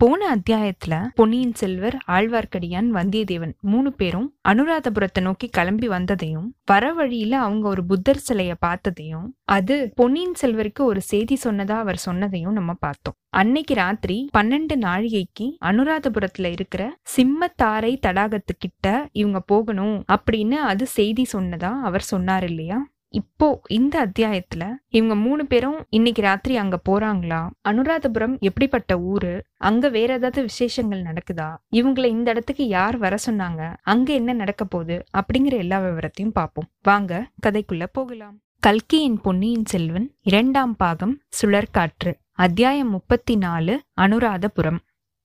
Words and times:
போன 0.00 0.36
அத்தியாயத்துல 0.36 1.06
பொன்னியின் 1.14 1.54
செல்வர் 1.54 1.96
ஆழ்வார்க்கடியான் 2.06 2.88
வந்தியத்தேவன் 2.92 3.52
மூணு 3.60 3.92
பேரும் 3.92 4.34
அனுராதபுரத்தை 4.48 5.20
நோக்கி 5.20 5.48
கிளம்பி 5.48 5.88
வந்ததையும் 5.88 6.46
வர 6.66 6.92
வழியில 6.92 7.38
அவங்க 7.38 7.68
ஒரு 7.68 7.84
புத்தர் 7.84 8.22
சிலைய 8.28 8.54
பார்த்ததையும் 8.66 9.26
அது 9.44 9.92
பொன்னியின் 9.94 10.34
செல்வருக்கு 10.40 10.78
ஒரு 10.78 11.00
செய்தி 11.00 11.38
சொன்னதா 11.44 11.70
அவர் 11.70 12.02
சொன்னதையும் 12.06 12.50
நம்ம 12.50 12.72
பார்த்தோம். 12.72 13.14
அன்னைக்கு 13.28 13.74
ராத்திரி 13.74 14.28
பன்னெண்டு 14.38 14.76
நாழிகைக்கு 14.80 15.48
அனுராதபுரத்துல 15.64 16.44
இருக்கிற 16.44 16.96
சிம்மத்தாரை 17.16 17.96
தடாகத்துக்கிட்ட 18.06 19.08
இவங்க 19.12 19.40
போகணும் 19.40 20.04
அப்படின்னு 20.12 20.58
அது 20.64 20.86
செய்தி 20.86 21.26
சொன்னதா 21.32 21.80
அவர் 21.80 22.02
சொன்னார் 22.02 22.44
இல்லையா? 22.44 22.78
இப்போ 23.10 23.60
இந்த 23.68 24.06
அத்தியாயத்துல 24.06 24.74
இவங்க 24.88 25.14
மூணு 25.14 25.46
பேரும் 25.46 25.86
இன்னைக்கு 25.88 26.22
ராத்திரி 26.22 26.56
அங்க 26.56 26.80
போறாங்களா? 26.88 27.50
அனுராதபுரம் 27.68 28.38
எப்படிப்பட்ட 28.38 29.00
ஊரு? 29.00 29.42
அங்க 29.56 29.88
வேற 29.88 30.12
ஏதாவது 30.12 30.42
விசேஷங்கள் 30.42 31.02
நடக்குதா? 31.02 31.56
இவங்களை 31.72 32.04
இந்த 32.04 32.30
இடத்துக்கு 32.30 32.66
யார் 32.68 32.98
வர 32.98 33.16
சொன்னாங்க? 33.30 33.76
அங்க 33.82 34.12
என்ன 34.12 34.32
நடக்க 34.32 34.64
போகுது? 34.64 35.04
அப்படிங்கிற 35.16 35.56
எல்லா 35.56 35.80
விவரத்தையும் 35.80 36.32
பார்ப்போம். 36.32 36.68
வாங்க 36.82 37.30
கதைக்குள்ள 37.46 37.86
போகலாம். 37.92 38.38
கல்கியின் 38.60 39.20
பொன்னியின் 39.20 39.64
செல்வன் 39.64 40.14
இரண்டாம் 40.22 40.76
பாகம் 40.76 41.20
சுழற்காற்று 41.42 42.12
அத்தியாயம் 42.32 42.90
முப்பத்தி 42.90 43.36
நாலு 43.36 43.80
அனுராதபுரம். 44.00 44.78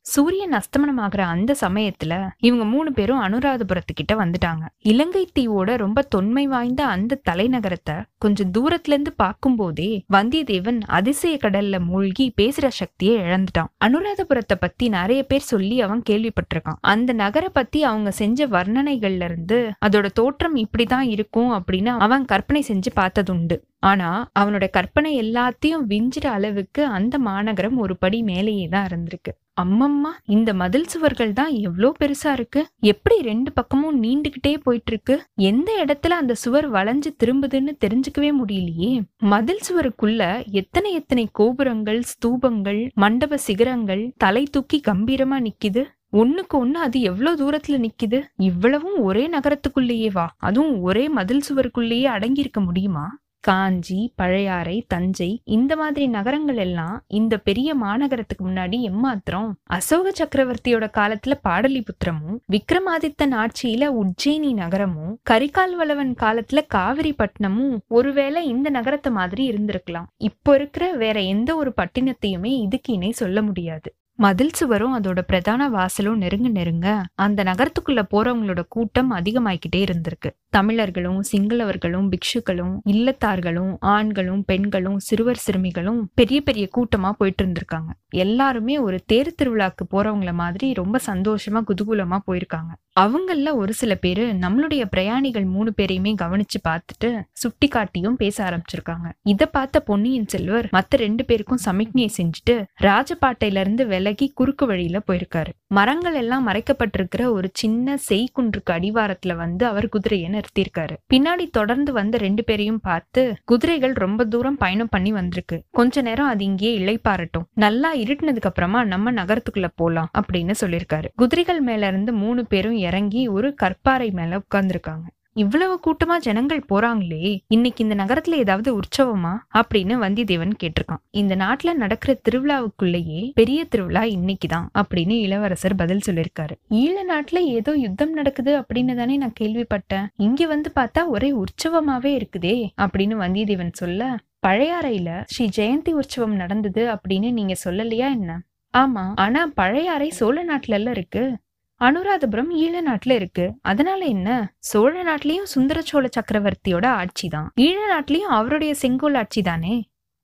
சூரியன் 0.06 0.52
அஸ்தமனம் 0.52 0.98
ஆகிற 0.98 1.26
அந்த 1.26 1.56
சமயத்துல 1.62 2.14
இவங்க 2.38 2.66
மூணு 2.66 2.94
பேரும் 2.94 3.22
அனுராதபுரத்துக்கிட்ட 3.22 4.14
வந்துட்டாங்க. 4.14 4.64
இலங்கை 4.78 5.30
தீவோட 5.40 5.76
ரொம்ப 5.76 6.02
தொன்மை 6.02 6.48
வாய்ந்த 6.48 6.86
அந்த 6.86 7.20
தலைநகரத்தை 7.30 7.96
கொஞ்சம் 8.18 8.52
தூரத்துல 8.52 8.94
இருந்து 8.96 9.14
பார்க்கும்போதே 9.14 10.06
வந்தியத்தேவன் 10.14 10.82
அதிசய 10.88 11.38
கடல்ல 11.42 11.80
மூழ்கி 11.80 12.34
பேசுற 12.42 12.68
சக்தியை 12.68 13.16
இழந்துட்டான். 13.22 13.70
அனுராதபுரத்தை 13.86 14.58
பத்தி 14.60 14.90
நிறைய 14.90 15.24
பேர் 15.24 15.50
சொல்லி 15.52 15.82
அவன் 15.82 16.04
கேள்விப்பட்டிருக்கான். 16.10 16.80
அந்த 16.82 17.14
நகரை 17.14 17.50
பத்தி 17.54 17.84
அவங்க 17.84 18.12
செஞ்ச 18.12 18.48
வர்ணனைகள்ல 18.48 19.24
இருந்து 19.24 19.72
அதோட 19.86 20.06
தோற்றம் 20.14 20.56
இப்படிதான் 20.56 21.08
இருக்கும் 21.16 21.52
அப்படின்னு 21.52 21.94
அவன் 21.98 22.26
கற்பனை 22.26 22.64
செஞ்சு 22.68 22.92
பார்த்ததுண்டு. 22.96 23.58
ஆனா 23.80 24.10
அவனோட 24.40 24.66
கற்பனை 24.70 25.14
எல்லாத்தையும் 25.22 25.88
விஞ்சிற 25.88 26.28
அளவுக்கு 26.28 26.86
அந்த 26.86 27.20
மாநகரம் 27.20 27.78
ஒரு 27.78 27.98
படி 27.98 28.22
மேலேயே 28.22 28.68
தான் 28.68 28.88
இருந்திருக்கு. 28.88 29.34
அம்மம்மா 29.62 30.12
இந்த 30.26 30.54
மதில் 30.54 30.88
சுவர்கள் 30.88 31.34
தான் 31.34 31.52
எவ்வளோ 31.52 31.90
பெருசா 32.00 32.32
இருக்கு? 32.32 32.62
எப்படி 32.80 33.22
ரெண்டு 33.22 33.52
பக்கமும் 33.52 34.04
நீண்டுகிட்டே 34.04 34.54
போயிட்டு 34.64 34.92
இருக்கு 34.92 35.16
எந்த 35.36 35.70
இடத்துல 35.84 36.18
அந்த 36.22 36.34
சுவர் 36.34 36.72
வளைஞ்சு 36.72 37.12
திரும்புதுன்னு 37.24 37.74
தெரிஞ்சுக்கவே 37.86 38.32
முடியலையே. 38.40 38.92
மதில் 39.18 39.66
சுவருக்குள்ள 39.68 40.22
எத்தனை 40.52 40.94
எத்தனை 40.94 41.30
கோபுரங்கள் 41.32 42.02
ஸ்தூபங்கள் 42.12 42.82
மண்டப 42.94 43.38
சிகரங்கள் 43.38 44.14
தலை 44.18 44.44
தூக்கி 44.52 44.82
கம்பீரமா 44.88 45.40
நிக்குது? 45.48 45.84
ஒண்ணுக்கு 46.12 46.56
ஒண்ணு 46.64 46.80
அது 46.86 47.02
எவ்வளவு 47.02 47.38
தூரத்துல 47.42 47.78
நிக்குது? 47.86 48.22
இவ்வளவும் 48.38 48.98
ஒரே 49.02 49.30
நகரத்துக்குள்ளேயே 49.30 50.12
வா 50.12 50.36
அதுவும் 50.38 50.82
ஒரே 50.82 51.10
மதில் 51.10 51.46
சுவருக்குள்ளேயே 51.50 52.04
அடங்கி 52.06 52.40
இருக்க 52.40 52.60
முடியுமா? 52.60 53.06
காஞ்சி 53.44 54.14
பழையாறை 54.16 54.76
தஞ்சை 54.88 55.42
இந்த 55.44 55.76
மாதிரி 55.76 56.08
நகரங்கள் 56.08 56.56
எல்லாம் 56.56 57.04
இந்த 57.08 57.38
பெரிய 57.38 57.76
மாநகரத்துக்கு 57.76 58.44
முன்னாடி 58.44 58.78
எம்மாத்திரம் 58.90 59.50
அசோக 59.64 60.12
சக்கரவர்த்தியோட 60.12 60.88
காலத்துல 60.98 61.36
பாடலிபுத்திரமும் 61.48 62.38
விக்ரமாதித்தன் 62.52 63.36
ஆட்சியில 63.36 63.90
உஜ்ஜயினி 64.02 64.52
நகரமும் 64.54 65.18
கரிகால் 65.30 65.76
வளவன் 65.76 66.14
காலத்துல 66.20 66.62
காவிரிப்பட்டினமும் 66.76 67.76
ஒருவேளை 67.88 68.48
இந்த 68.48 68.70
நகரத்தை 68.70 69.12
மாதிரி 69.12 69.44
இருந்திருக்கலாம். 69.52 70.08
இப்போ 70.18 70.56
இருக்கிற 70.56 70.92
வேற 70.94 71.20
எந்த 71.20 71.56
ஒரு 71.56 71.74
பட்டினத்தையுமே 71.82 72.54
இதுக்கு 72.62 72.94
இணை 72.94 73.12
சொல்ல 73.12 73.42
முடியாது. 73.42 73.90
மதில் 74.16 74.54
சுவரும் 74.54 75.02
அதோட 75.02 75.22
பிரதான 75.22 75.70
வாசலும் 75.70 76.16
நெருங்க 76.16 76.48
நெருங்க 76.48 76.88
அந்த 77.16 77.44
நகரத்துக்குள்ள 77.44 78.02
போறவங்களோட 78.12 78.62
கூட்டம் 78.70 79.12
அதிகமாயிக்கிட்டே 79.12 79.76
இருந்திருக்கு. 79.76 80.30
தமிழர்களும் 80.50 81.24
சிங்களவர்களும் 81.32 82.10
பிக்ஷுக்களும் 82.12 82.74
இல்லத்தார்களும் 82.90 83.76
ஆண்களும் 83.80 84.46
பெண்களும் 84.46 85.00
சிறுவர் 85.00 85.36
சிறுமிகளும் 85.36 86.10
பெரிய 86.14 86.42
பெரிய 86.42 86.68
கூட்டமா 86.78 87.12
போயிட்டு 87.12 87.46
இருந்திருக்காங்க. 87.46 87.92
எல்லாருமே 88.10 88.78
ஒரு 88.78 89.00
தேர் 89.06 89.36
திருவிழாக்கு 89.42 89.86
போறவங்கள 89.92 90.34
மாதிரி 90.34 90.74
ரொம்ப 90.74 91.00
சந்தோஷமா 91.06 91.62
குதூகூலமா 91.68 92.20
போயிருக்காங்க. 92.28 92.72
அவங்கள 93.00 93.54
ஒரு 93.54 93.74
சில 93.74 93.96
பேரு 93.96 94.26
நம்மளுடைய 94.42 94.86
பிரயாணிகள் 94.86 95.46
மூணு 95.46 95.74
பேரையுமே 95.82 96.12
கவனிச்சு 96.22 96.60
பார்த்துட்டு 96.68 97.22
சுட்டி 97.32 97.68
காட்டியும் 97.68 98.16
பேச 98.16 98.38
ஆரம்பிச்சிருக்காங்க. 98.44 99.08
இத 99.22 99.46
பார்த்த 99.46 99.80
பொன்னியின் 99.80 100.28
செல்வர் 100.28 100.70
மத்த 100.74 100.90
ரெண்டு 100.90 101.26
பேருக்கும் 101.26 101.58
சமிக்ஞை 101.58 102.12
செஞ்சுட்டு 102.18 102.64
ராஜபாட்டையில 102.82 103.60
இருந்து 103.60 103.86
விலகி 104.04 104.32
குறுக்கு 104.36 104.66
வழியில 104.66 104.98
போயிருக்காரு. 105.08 105.52
மரங்கள் 105.68 106.14
எல்லாம் 106.14 106.48
மறைக்கப்பட்டிருக்கிற 106.48 107.24
ஒரு 107.32 107.50
சின்ன 107.54 107.96
செய்குன்றுக்கு 108.10 108.72
அடிவாரத்துல 108.72 109.36
வந்து 109.36 109.66
அவர் 109.66 109.88
குதிரையை 109.90 110.30
நிறுத்தியிருக்காரு. 110.30 110.96
பின்னாடி 111.14 111.46
தொடர்ந்து 111.52 111.94
வந்த 111.94 112.18
ரெண்டு 112.18 112.44
பேரையும் 112.44 112.80
பார்த்து 112.80 113.22
குதிரைகள் 113.46 113.96
ரொம்ப 114.06 114.26
தூரம் 114.26 114.58
பயணம் 114.58 114.92
பண்ணி 114.92 115.12
வந்திருக்கு. 115.12 115.64
கொஞ்ச 115.72 116.02
நேரம் 116.02 116.28
அது 116.28 116.44
இங்கேயே 116.44 116.74
இழைப்பாரட்டும் 116.80 117.50
நல்லா 117.54 117.96
இருட்டினதுக்கு 117.96 118.52
அப்புறமா 118.52 118.84
நம்ம 118.84 119.12
நகரத்துக்குள்ள 119.12 119.70
போலாம் 119.76 120.12
அப்படின்னு 120.22 120.54
சொல்லியிருக்காரு. 120.62 121.10
குதிரைகள் 121.16 121.62
மேல 121.62 121.88
இருந்து 121.88 122.14
மூணு 122.14 122.46
பேரும் 122.46 122.80
இறங்கி 122.90 123.28
ஒரு 123.28 123.56
கற்பாறை 123.64 124.12
மேல 124.12 124.42
உட்கார்ந்துருக்காங்க. 124.44 125.08
இவ்வளவு 125.36 125.80
கூட்டமா 125.86 126.18
ஜனங்கள் 126.18 126.66
போறாங்களே 126.70 127.40
இன்னைக்கு 127.48 127.84
இந்த 127.84 128.04
நகரத்துல 128.04 128.32
ஏதாவது 128.32 128.80
உற்சவமா? 128.80 129.38
அப்படின்னு 129.54 129.98
வந்தியத்தேவன் 130.04 130.52
கேட்டிருக்கான். 130.64 130.98
இந்த 131.10 131.36
நாட்டுல 131.36 131.74
நடக்கிற 131.74 132.20
திருவிழாவுக்குள்ளேயே 132.30 133.32
பெரிய 133.34 133.66
திருவிழா 133.66 134.02
இன்னைக்குதான் 134.02 134.66
அப்படின்னு 134.74 135.20
இளவரசர் 135.20 135.76
பதில் 135.76 136.00
சொல்லியிருக்காரு. 136.06 136.52
ஈழ 136.70 136.94
நாட்டுல 137.10 137.36
ஏதோ 137.36 137.76
யுத்தம் 137.76 138.14
நடக்குது 138.14 138.60
அப்படின்னு 138.60 138.96
தானே 138.96 139.18
நான் 139.18 139.34
கேள்விப்பட்டேன். 139.40 140.08
இங்க 140.16 140.48
வந்து 140.48 140.72
பார்த்தா 140.76 141.08
ஒரே 141.08 141.34
உற்சவமாவே 141.34 142.22
இருக்குதே 142.22 142.70
அப்படின்னு 142.82 143.16
வந்தியத்தேவன் 143.16 143.72
சொல்ல 143.72 144.18
பழையாறையில 144.48 145.24
ஸ்ரீ 145.26 145.50
ஜெயந்தி 145.58 145.90
உற்சவம் 145.90 146.36
நடந்தது 146.36 146.88
அப்படின்னு 146.88 147.32
நீங்க 147.32 147.56
சொல்லலையா 147.66 148.12
என்ன? 148.12 148.42
ஆமா 148.78 149.12
ஆனா 149.16 149.52
பழையாறை 149.56 150.10
சோழ 150.10 150.46
நாட்டுல 150.46 150.90
இருக்கு. 150.90 151.38
அனுராதபுரம் 151.84 152.52
ஈழ 152.56 152.76
நாட்டுல 152.88 153.12
இருக்கு. 153.12 153.54
அதனால 153.62 154.06
என்ன? 154.06 154.56
சோழ 154.60 155.04
நாட்டிலயும் 155.04 155.44
சுந்தர 155.44 155.82
சோழ 155.82 156.10
சக்கரவர்த்தியோட 156.10 156.86
ஆட்சி 156.86 157.28
தான். 157.28 157.52
ஈழ 157.62 157.78
நாட்டிலயும் 157.94 158.32
அவருடைய 158.32 158.74
செங்கோல் 158.74 159.14
ஆட்சி 159.14 159.42
தானே? 159.42 159.76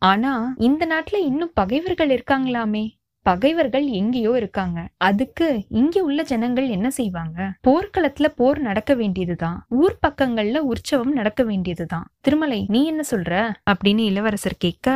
ஆனா 0.02 0.54
இந்த 0.58 0.88
நாட்டுல 0.88 1.16
இன்னும் 1.16 1.52
பகைவர்கள் 1.54 2.10
இருக்காங்களாமே? 2.10 2.86
பகைவர்கள் 3.26 3.86
எங்கேயோ 3.86 4.32
இருக்காங்க. 4.36 4.88
அதுக்கு 4.98 5.66
இங்க 5.70 6.04
உள்ள 6.04 6.24
ஜனங்கள் 6.24 6.68
என்ன 6.68 6.90
செய்வாங்க? 6.90 7.52
போர்க்களத்துல 7.68 8.26
போர் 8.36 8.60
நடக்க 8.60 8.94
வேண்டியதுதான் 8.94 9.66
ஊர் 9.70 10.00
பக்கங்கள்ல 10.08 10.58
உற்சவம் 10.58 11.12
நடக்க 11.12 11.44
வேண்டியதுதான் 11.44 12.08
திருமலை 12.22 12.66
நீ 12.68 12.86
என்ன 12.86 13.04
சொல்ற? 13.12 13.54
அப்படின்னு 13.72 14.06
இளவரசர் 14.06 14.56
கேட்க 14.58 14.88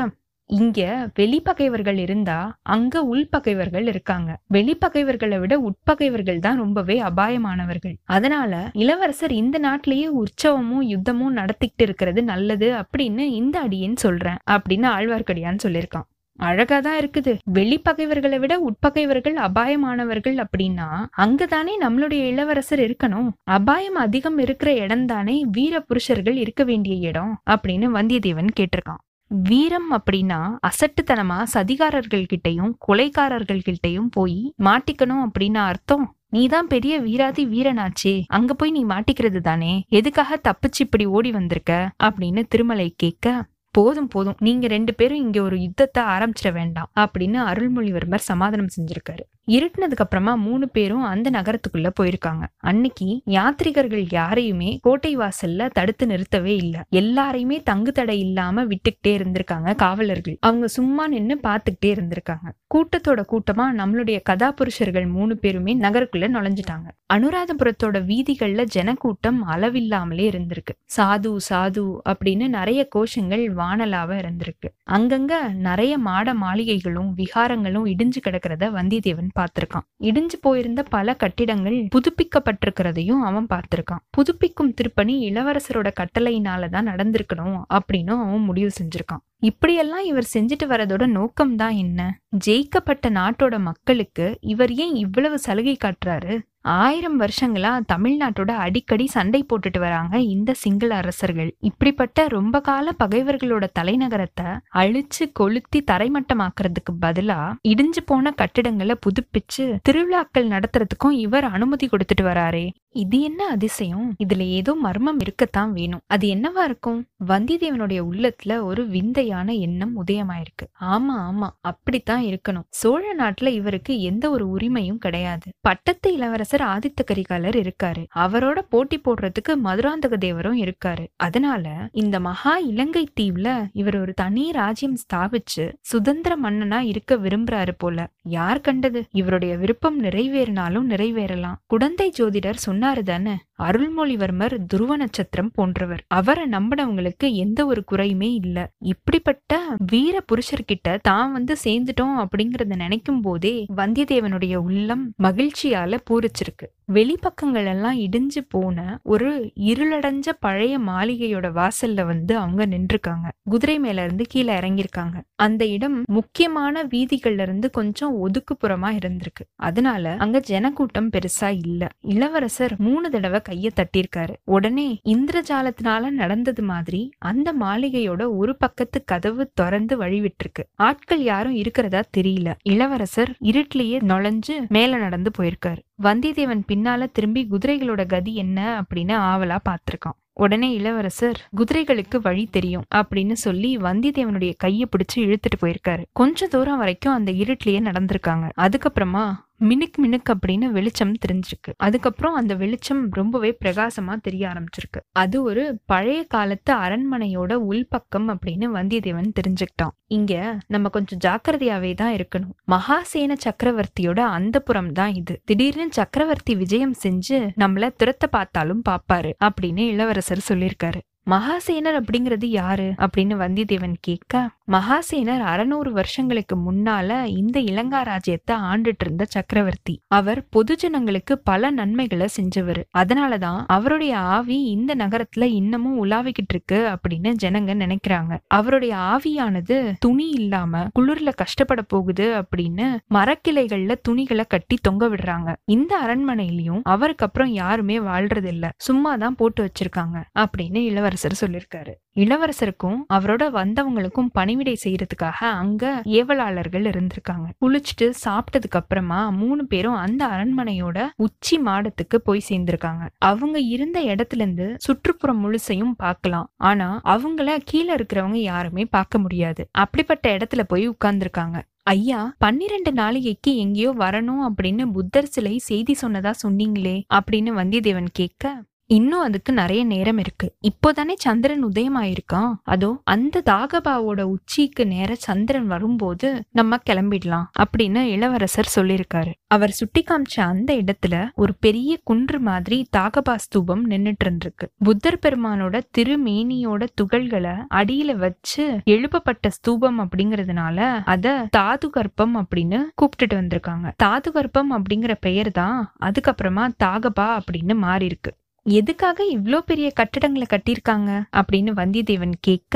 இங்க 0.49 1.09
வெளிப்பகைவர்கள் 1.19 1.97
இருந்தா 1.97 2.57
அங்க 2.61 3.03
உள்பகைவர்கள் 3.03 3.87
இருக்காங்க. 3.87 4.39
வெளிப்பகைவர்களை 4.53 5.39
விட 5.39 5.53
உட்பகைவர்கள் 5.59 6.39
தான் 6.39 6.57
ரொம்பவே 6.57 7.01
அபாயமானவர்கள். 7.01 7.95
அதனால 8.03 8.69
இளவரசர் 8.73 9.31
இந்த 9.31 9.57
நாட்டிலேயே 9.57 10.09
உற்சவமும் 10.21 10.87
யுத்தமும் 10.93 11.37
நடத்திக்கிட்டு 11.39 11.85
இருக்கிறது 11.87 12.23
நல்லது 12.23 12.69
அப்படின்னு 12.73 13.19
இந்த 13.19 13.55
அடியேன்னு 13.61 14.03
சொல்றேன் 14.05 14.41
அப்படின்னு 14.51 14.89
ஆழ்வார்க்கடியான்னு 14.97 15.63
சொல்லியிருக்கான். 15.63 16.07
அழகா 16.39 16.79
தான் 16.79 16.99
இருக்குது. 16.99 17.33
வெளிப்பகைவர்களை 17.53 18.39
விட 18.39 18.53
உட்பகைவர்கள் 18.69 19.35
அபாயமானவர்கள் 19.47 20.37
அப்படின்னா 20.43 20.87
அங்கதானே 21.25 21.73
நம்மளுடைய 21.85 22.21
இளவரசர் 22.31 22.79
இருக்கணும். 22.79 23.29
அபாயம் 23.43 23.95
அதிகம் 23.95 24.37
இருக்கிற 24.37 24.73
இடம் 24.73 25.05
தானே 25.05 25.45
வீர 25.51 25.79
புருஷர்கள் 25.79 26.35
இருக்க 26.35 26.63
வேண்டிய 26.63 27.09
இடம் 27.09 27.33
அப்படின்னு 27.51 27.89
வந்தியத்தேவன் 27.97 28.55
கேட்டிருக்கான். 28.59 29.01
வீரம் 29.41 29.91
அப்படின்னா 29.91 30.55
அசட்டுத்தனமா 30.67 31.43
சதிகாரர்கள் 31.53 32.25
கிட்டையும் 32.25 32.71
கொலைக்காரர்கள் 32.87 33.59
கிட்டையும் 33.59 34.07
போய் 34.11 34.53
மாட்டிக்கணும் 34.63 35.25
அப்படின்னு 35.25 35.53
அர்த்தம். 35.53 36.15
நீதான் 36.29 36.67
பெரிய 36.67 36.99
வீராதி 36.99 37.47
வீரனாச்சே. 37.47 38.23
அங்க 38.27 38.53
போய் 38.53 38.71
நீ 38.71 38.85
மாட்டிக்கிறது 38.85 39.37
தானே. 39.37 39.85
எதுக்காக 39.87 40.39
தப்பிச்சு 40.47 40.79
இப்படி 40.79 41.05
ஓடி 41.05 41.31
வந்திருக்க? 41.31 41.91
அப்படின்னு 42.03 42.43
திருமலை 42.47 42.93
கேட்க 42.97 43.45
போதும் 43.71 44.07
போதும். 44.07 44.35
நீங்க 44.39 44.67
ரெண்டு 44.67 44.93
பேரும் 44.93 45.17
இங்க 45.17 45.41
ஒரு 45.41 45.57
யுத்தத்தை 45.59 46.03
ஆரம்பிச்சிட 46.03 46.51
வேண்டாம். 46.51 46.91
அப்படின்னு 46.99 47.41
அருள்மொழிவர்மர் 47.51 48.15
சமாதானம் 48.15 48.67
செஞ்சிருக்காரு. 48.77 49.42
இருட்டினதுக்கு 49.51 50.03
அப்புறமா 50.05 50.35
மூணு 50.35 50.69
பேரும் 50.69 51.01
அந்த 51.01 51.29
நகரத்துக்குள்ள 51.29 51.89
போயிருக்காங்க. 52.01 52.43
அன்னைக்கு 52.57 53.21
யாத்ரிகர்கள் 53.25 54.05
யாரையுமே 54.11 54.79
கோட்டை 54.81 55.17
வாசல்ல 55.17 55.69
தடுத்து 55.69 56.05
நிறுத்தவே 56.05 56.55
இல்லை. 56.55 56.81
எல்லாரையுமே 56.91 57.63
தங்கு 57.63 57.91
தடை 57.91 58.19
இல்லாம 58.19 58.65
விட்டுக்கிட்டே 58.65 59.07
இருந்திருக்காங்க 59.07 59.75
காவலர்கள். 59.75 60.37
அவங்க 60.39 60.67
சும்மா 60.67 61.07
நின்னு 61.07 61.39
பாத்துக்கிட்டே 61.43 61.85
இருந்திருக்காங்க. 61.85 62.51
கூட்டத்தோட 62.75 63.23
கூட்டமா 63.31 63.65
நம்மளுடைய 63.77 64.19
கதாபுருஷர்கள் 64.29 65.07
மூணு 65.07 65.37
பேருமே 65.37 65.75
நகருக்குள்ள 65.75 66.27
நுழைஞ்சிட்டாங்க. 66.35 66.87
அனுராதபுரத்தோட 67.13 67.97
வீதிகள்ல 68.09 68.63
ஜனக்கூட்டம் 68.63 69.47
அளவில்லாமலே 69.47 70.29
இருந்திருக்கு. 70.29 70.73
சாது 70.97 71.37
சாது 71.49 71.97
அப்படின்னு 72.09 72.47
நிறைய 72.47 72.87
கோஷங்கள் 72.95 73.45
வானலாவ 73.57 74.17
இருந்திருக்கு. 74.21 74.69
அங்கங்க 74.91 75.53
நிறைய 75.53 75.97
மாட 75.97 76.33
மாளிகைகளும் 76.33 77.13
விகாரங்களும் 77.17 77.85
இடிஞ்சு 77.85 78.19
கிடக்கிறத 78.25 78.69
வந்தியத்தேவன் 78.77 79.31
பார்த்திருக்கான். 79.39 79.85
இடிஞ்சு 80.03 80.37
போயிருந்த 80.41 80.83
பல 80.83 81.13
கட்டிடங்கள் 81.13 81.77
புதுப்பிக்கப்பட்டிருக்கிறதையும் 81.95 83.21
அவன் 83.21 83.47
பார்த்திருக்கான். 83.49 84.03
புதுப்பிக்கும் 84.09 84.73
திருப்பணி 84.73 85.15
இளவரசரோட 85.31 85.91
கட்டளையினால 85.99 86.69
தான் 86.69 86.87
நடந்திருக்கணும் 86.87 87.57
அப்படின்னு 87.73 88.13
அவன் 88.25 88.47
முடிவு 88.49 88.71
செஞ்சிருக்கான். 88.81 89.23
இப்படியெல்லாம் 89.43 90.03
இவர் 90.03 90.29
செஞ்சுட்டு 90.33 90.65
வரதோட 90.65 91.03
நோக்கம்தான் 91.17 91.75
என்ன? 91.77 92.19
ஜெயிக்கப்பட்ட 92.45 93.09
நாட்டோட 93.09 93.59
மக்களுக்கு 93.59 94.37
இவர் 94.41 94.73
ஏன் 94.73 94.95
இவ்வளவு 94.95 95.39
சலுகை 95.39 95.77
காட்டுறாரு? 95.83 96.39
ஆயிரம் 96.61 97.21
வருஷங்களா 97.21 97.71
தமிழ்நாட்டோட 97.93 98.51
அடிக்கடி 98.51 99.05
சண்டை 99.07 99.45
போட்டுட்டு 99.45 99.79
வராங்க 99.79 100.19
இந்த 100.19 100.53
சிங்கள 100.53 100.95
அரசர்கள். 100.95 101.55
இப்படிப்பட்ட 101.59 102.27
ரொம்ப 102.27 102.61
கால 102.61 102.91
பகைவர்களோட 103.03 103.65
தலைநகரத்தை 103.79 104.59
அழிச்சு 104.73 105.25
கொளுத்தி 105.33 105.83
தரைமட்டமாக்குறதுக்கு 105.91 106.91
பதிலா 107.01 107.39
இடிஞ்சு 107.67 108.01
போன 108.05 108.31
கட்டிடங்களை 108.31 108.95
புதுப்பிச்சு 108.99 109.77
திருவிழாக்கள் 109.81 110.47
நடத்துறதுக்கும் 110.47 111.09
இவர் 111.09 111.43
அனுமதி 111.43 111.87
கொடுத்துட்டு 111.87 112.25
வராரே. 112.25 112.69
இது 112.89 113.21
என்ன 113.21 113.45
அதிசயம்? 113.45 114.15
இதுல 114.23 114.39
ஏதோ 114.39 114.75
மர்மம் 114.75 115.19
இருக்கத்தான் 115.19 115.73
வேணும். 115.73 115.99
அது 116.07 116.27
என்னவா 116.27 116.63
இருக்கும்? 116.63 117.05
வந்தியத்தேவனுடைய 117.27 118.01
உள்ளத்துல 118.11 118.61
ஒரு 118.61 118.83
விந்தைய 118.83 119.29
மாதிரியான 119.33 119.53
எண்ணம் 119.53 120.05
உதயமாயிருக்கு. 120.05 120.65
ஆமா 120.81 121.31
ஆமா 121.31 121.49
அப்படித்தான் 121.61 122.23
இருக்கணும். 122.23 122.65
சோழ 122.69 123.15
நாட்டுல 123.15 123.47
இவருக்கு 123.47 124.01
எந்த 124.01 124.29
ஒரு 124.29 124.57
உரிமையும் 124.57 124.97
கிடையாது. 124.97 125.51
பட்டத்து 125.61 126.13
இளவரசர் 126.13 126.61
ஆதித்த 126.61 127.01
கரிகாலர் 127.03 127.61
இருக்காரு. 127.61 128.05
அவரோட 128.15 128.59
போட்டி 128.69 128.99
போடுறதுக்கு 128.99 129.55
மதுராந்தக 129.63 130.17
தேவரும் 130.17 130.59
இருக்காரு. 130.63 131.07
அதனால 131.15 131.89
இந்த 131.91 132.19
மகா 132.19 132.57
இலங்கை 132.57 133.07
தீவுல 133.19 133.67
இவர் 133.73 133.99
ஒரு 133.99 134.13
தனி 134.13 134.51
ராஜ்யம் 134.51 134.97
ஸ்தாபிச்சு 135.03 135.73
சுதந்திர 135.81 136.37
மன்னனா 136.43 136.79
இருக்க 136.79 137.15
விரும்புறாரு 137.15 137.73
போல. 137.77 138.07
யார் 138.21 138.61
கண்டது? 138.61 139.05
இவருடைய 139.11 139.57
விருப்பம் 139.57 140.03
நிறைவேறினாலும் 140.03 140.89
நிறைவேறலாம். 140.89 141.55
குடந்தை 141.67 142.13
ஜோதிடர் 142.19 142.63
சொன்னாரு 142.65 143.01
தானே 143.01 143.35
அருள்மொழிவர்மர் 143.63 144.57
துருவ 144.67 144.97
நட்சத்திரம் 144.97 145.51
போன்றவர். 145.53 146.03
அவரை 146.07 146.43
நம்பினவங்களுக்கு 146.49 147.33
எந்த 147.33 147.65
ஒரு 147.65 147.83
குறையுமே 147.83 148.33
இல்ல. 148.33 148.71
இப்படி 148.79 149.19
இப்படிப்பட்ட 149.25 149.57
வீர 149.91 150.15
புருஷர்கிட்ட 150.29 150.97
தான் 151.01 151.29
வந்து 151.31 151.53
சேர்ந்துட்டோம் 151.63 152.15
அப்படிங்கறத 152.23 152.75
நினைக்கும் 152.75 153.21
போதே 153.21 153.53
வந்தியத்தேவனுடைய 153.75 154.55
உள்ளம் 154.67 155.03
மகிழ்ச்சியால 155.23 155.99
பூரிச்சிருக்கு. 156.09 156.67
வெளிப்பக்கங்கள் 156.93 157.65
எல்லாம் 157.65 157.99
இடிஞ்சு 157.99 158.41
போன 158.49 158.99
ஒரு 159.03 159.51
இருளடைஞ்ச 159.59 160.31
பழைய 160.39 160.79
மாளிகையோட 160.79 161.47
வாசல்ல 161.51 162.05
வந்து 162.05 162.37
அவங்க 162.37 162.65
நின்றுருக்காங்க. 162.65 163.31
குதிரை 163.43 163.79
மேல 163.79 164.03
இருந்து 164.03 164.25
கீழே 164.29 164.57
இறங்கியிருக்காங்க. 164.57 165.21
அந்த 165.35 165.65
இடம் 165.65 166.03
முக்கியமான 166.05 166.83
வீதிகள்ல 166.83 167.41
இருந்து 167.41 167.69
கொஞ்சம் 167.69 168.27
ஒதுக்குப்புறமா 168.27 168.89
இருந்திருக்கு. 168.91 169.43
அதனால 169.55 170.15
அங்க 170.19 170.39
ஜனக்கூட்டம் 170.39 171.09
பெருசா 171.09 171.57
இல்ல. 171.65 171.87
இளவரசர் 172.01 172.75
மூணு 172.77 173.09
தடவை 173.09 173.41
கைய 173.49 173.69
தட்டியிருக்காரு. 173.75 174.33
உடனே 174.43 174.99
இந்திரஜாலத்தினால 175.09 176.09
நடந்தது 176.09 176.63
மாதிரி 176.63 177.11
அந்த 177.17 177.53
மாளிகையோட 177.61 178.35
ஒரு 178.37 178.57
பக்கத்து 178.57 179.03
கதவு 179.05 179.51
திறந்து 179.53 179.97
வழிவிட்டிருக்கு. 179.97 180.63
ஆட்கள் 180.75 181.23
யாரும் 181.23 181.53
இருக்கிறதா 181.53 182.01
தெரியல. 182.17 182.53
இளவரசர் 182.61 183.35
இருட்டிலேயே 183.43 183.99
நுழைஞ்சு 184.03 184.67
மேல 184.67 184.97
நடந்து 184.97 185.31
போயிருக்காரு. 185.37 185.81
வந்தியத்தேவன் 186.03 186.61
பின் 186.65 186.82
பின்னால 186.83 187.07
திரும்பி 187.11 187.47
குதிரைகளோட 187.51 188.05
கதி 188.05 188.35
என்ன 188.35 188.81
அப்படின்னு 188.81 189.11
ஆவலா 189.11 189.57
பார்த்திருக்கான். 189.69 190.17
உடனே 190.33 190.73
இளவரசர் 190.73 191.47
குதிரைகளுக்கு 191.57 192.21
வழி 192.21 192.47
தெரியும் 192.51 192.83
அப்படின்னு 192.95 193.31
சொல்லி 193.31 193.77
வந்தியத்தேவனுடைய 193.77 194.53
கையை 194.57 194.87
பிடிச்சு 194.91 195.19
இழுத்துட்டு 195.19 195.61
போயிருக்காரு. 195.61 196.03
கொஞ்ச 196.13 196.47
தூரம் 196.47 196.77
வரைக்கும் 196.77 197.13
அந்த 197.13 197.31
இருட்டிலேயே 197.31 197.85
நடந்திருக்காங்க. 197.89 198.49
அதுக்கப்புறமா 198.61 199.33
மினுக் 199.63 199.97
மினுக் 199.97 200.29
அப்படின்னு 200.33 200.65
வெளிச்சம் 200.71 201.13
தெரிஞ்சிருக்கு. 201.25 201.71
அதுக்கப்புறம் 201.77 202.33
அந்த 202.33 202.53
வெளிச்சம் 202.55 203.09
ரொம்பவே 203.11 203.57
பிரகாசமா 203.65 204.13
தெரிய 204.21 204.43
ஆரம்பிச்சிருக்கு. 204.47 204.99
அது 205.11 205.43
ஒரு 205.43 205.63
பழைய 205.85 206.23
காலத்து 206.23 206.73
அரண்மனையோட 206.73 207.51
உள்பக்கம் 207.69 208.27
அப்படின்னு 208.27 208.67
வந்தியத்தேவன் 208.77 209.31
தெரிஞ்சுக்கிட்டான். 209.39 209.93
இங்க 210.07 210.57
நம்ம 210.67 210.89
கொஞ்சம் 210.89 211.23
ஜாக்கிரதையாவே 211.25 211.93
தான் 211.93 212.13
இருக்கணும். 212.13 212.53
மகாசேன 212.67 213.37
சக்கரவர்த்தியோட 213.45 214.19
அந்த 214.19 214.59
புறம் 214.59 214.91
தான் 214.91 215.13
இது. 215.13 215.41
திடீர்னு 215.45 215.87
சக்கரவர்த்தி 215.91 216.55
விஜயம் 216.55 216.95
செஞ்சு 217.03 217.39
நம்மள 217.59 217.89
துரத்த 218.03 218.27
பார்த்தாலும் 218.29 218.81
பாப்பாரு 218.89 219.33
அப்படின்னு 219.43 219.87
இளவரசர் 219.87 220.45
சொல்லியிருக்காரு. 220.49 221.01
மகாசேனர் 221.29 221.99
அப்படிங்கிறது 221.99 222.45
யாரு? 222.45 222.93
அப்படின்னு 222.97 223.35
வந்தியத்தேவன் 223.43 223.93
கேட்க 223.99 224.49
மகாசேனர் 224.71 225.43
அறநூறு 225.51 225.91
வருஷங்களுக்கு 225.91 226.55
முன்னால 226.57 227.23
இந்த 227.23 227.59
இலங்கா 227.59 228.03
ராஜ்யத்தை 228.03 228.55
ஆண்டுட்டு 228.55 229.03
இருந்த 229.05 229.25
சக்கரவர்த்தி. 229.25 230.01
அவர் 230.07 230.45
பொதுஜனங்களுக்கு 230.55 231.33
பல 231.43 231.69
நன்மைகளை 231.69 232.27
செஞ்சவர். 232.41 232.83
அதனாலதான் 232.97 233.63
அவருடைய 233.67 234.17
ஆவி 234.17 234.63
இந்த 234.63 234.95
நகரத்துல 234.95 235.43
இன்னமும் 235.43 236.05
உலாவிக்கிட்டு 236.05 236.53
இருக்கு 236.53 236.95
அப்படின்னு 236.95 237.33
ஜனங்க 237.43 237.73
நினைக்கிறாங்க. 237.83 238.37
அவருடைய 238.47 238.95
ஆவியானது 238.95 239.93
துணி 239.99 240.29
இல்லாம 240.29 240.87
குளிர்ல 240.99 241.29
கஷ்டப்பட 241.35 241.81
போகுது 241.81 242.27
அப்படின்னு 242.41 242.97
மரக்கிளைகள்ல 243.13 243.95
துணிகளை 244.01 244.45
கட்டி 244.47 244.77
தொங்க 244.81 245.09
விடுறாங்க. 245.09 245.55
இந்த 245.65 246.01
அரண்மனையிலயும் 246.05 246.81
அவருக்கு 246.83 247.25
அப்புறம் 247.25 247.51
யாருமே 247.51 247.99
வாழ்றது 247.99 248.45
இல்ல 248.45 248.71
சும்மா 248.77 249.15
தான் 249.15 249.35
போட்டு 249.35 249.63
வச்சிருக்காங்க 249.63 250.23
அப்படின்னு 250.39 250.75
இளவரசர் 250.75 251.11
சொல்லியிருக்காரு 251.41 251.93
இளவரசருக்கும் 252.15 252.97
அவரோட 253.13 253.43
வந்தவங்களுக்கும் 253.51 254.27
பணிவிடை 254.31 254.77
செய்யறதுக்காக 254.83 255.31
அங்க 255.31 256.01
ஏவலாளர்கள் 256.05 256.85
இருந்திருக்காங்க. 256.85 257.45
குளிச்சுட்டு 257.61 258.13
சாப்பிட்டதுக்கு 258.25 258.79
அப்புறமா 258.81 259.29
மூணு 259.29 259.65
பேரும் 259.65 259.95
அந்த 259.95 260.27
அரண்மனையோட 260.27 261.07
உச்சி 261.15 261.59
மாடத்துக்கு 261.59 262.17
போய் 262.23 262.43
சேர்ந்திருக்காங்க. 262.49 263.09
அவங்க 263.17 263.59
இருந்த 263.59 263.99
இடத்துல 264.01 264.35
இருந்து 264.35 264.75
சுற்றுப்புறம் 264.79 265.41
முழுசையும் 265.43 265.91
பார்க்கலாம். 265.97 266.51
ஆனா 266.57 267.01
அவங்கள 267.03 267.57
கீழே 267.65 267.95
இருக்கிறவங்க 267.95 268.41
யாருமே 268.51 268.85
பார்க்க 268.85 269.19
முடியாது. 269.19 269.67
அப்படிப்பட்ட 269.71 270.37
இடத்துல 270.37 270.63
போய் 270.67 270.89
உட்கார்ந்துருக்காங்க. 270.89 271.61
ஐயா 271.83 272.33
பன்னிரண்டு 272.37 272.91
நாளிகைக்கு 272.91 273.55
எங்கேயோ 273.55 273.93
வரணும் 273.93 274.41
அப்படின்னு 274.49 274.91
புத்தர் 274.91 275.25
சிலை 275.25 275.57
செய்தி 275.57 275.95
சொன்னதா 276.01 276.31
சொன்னீங்களே? 276.47 277.03
அப்படின்னு 277.13 277.51
வந்தியத்தேவன் 277.59 278.07
கேட்க 278.13 278.63
இன்னும் 278.95 279.23
அதுக்கு 279.27 279.51
நிறைய 279.53 279.81
நேரம் 279.91 280.17
இருக்கு. 280.17 280.47
இப்போதானே 280.69 281.13
சந்திரன் 281.25 281.63
உதயமாயிருக்கான் 281.65 282.51
அதோ 282.73 282.89
அந்த 283.13 283.41
தாகபாவோட 283.51 284.21
உச்சிக்கு 284.33 284.83
நேர 284.87 285.11
சந்திரன் 285.27 285.67
வரும்போது 285.67 286.29
நம்ம 286.51 286.79
கிளம்பிடலாம் 286.89 287.47
அப்படின்னு 287.63 288.01
இளவரசர் 288.15 288.73
சொல்லியிருக்காரு. 288.75 289.31
அவர் 289.47 289.71
சுட்டி 289.71 290.01
காமிச்ச 290.01 290.35
அந்த 290.51 290.69
இடத்துல 290.73 291.15
ஒரு 291.35 291.53
பெரிய 291.59 291.91
குன்று 292.03 292.39
மாதிரி 292.39 292.79
தாகபா 292.97 293.35
ஸ்தூபம் 293.35 293.83
நின்னுட்டு 293.89 294.25
இருந்திருக்கு. 294.25 294.65
புத்தர் 294.83 295.19
பெருமானோட 295.25 295.75
திருமேனியோட 295.97 296.83
துகள்களை 297.01 297.55
அடியில 297.73 298.15
வச்சு 298.15 298.65
எழுப்பப்பட்ட 298.95 299.47
ஸ்தூபம் 299.49 299.99
அப்படிங்கறதுனால 299.99 300.79
அத 301.05 301.35
தாது 301.51 301.89
கர்ப்பம் 301.89 302.37
அப்படின்னு 302.41 302.79
கூப்பிட்டுட்டு 303.01 303.35
வந்திருக்காங்க. 303.41 303.87
தாது 303.97 304.31
கர்ப்பம் 304.31 304.71
அப்படிங்கிற 304.77 305.15
பெயர் 305.19 305.51
தான் 305.51 305.79
அதுக்கப்புறமா 306.01 306.65
தாகபா 306.83 307.29
அப்படின்னு 307.39 307.75
மாறி 307.85 308.05
இருக்கு 308.05 308.31
எதுக்காக 308.65 309.25
இவ்ளோ 309.31 309.59
பெரிய 309.59 309.91
கட்டடங்களை 309.99 310.45
கட்டியிருக்காங்க 310.49 311.11
அப்படின்னு 311.35 311.71
வந்தியத்தேவன் 311.73 312.35
கேட்க 312.39 312.75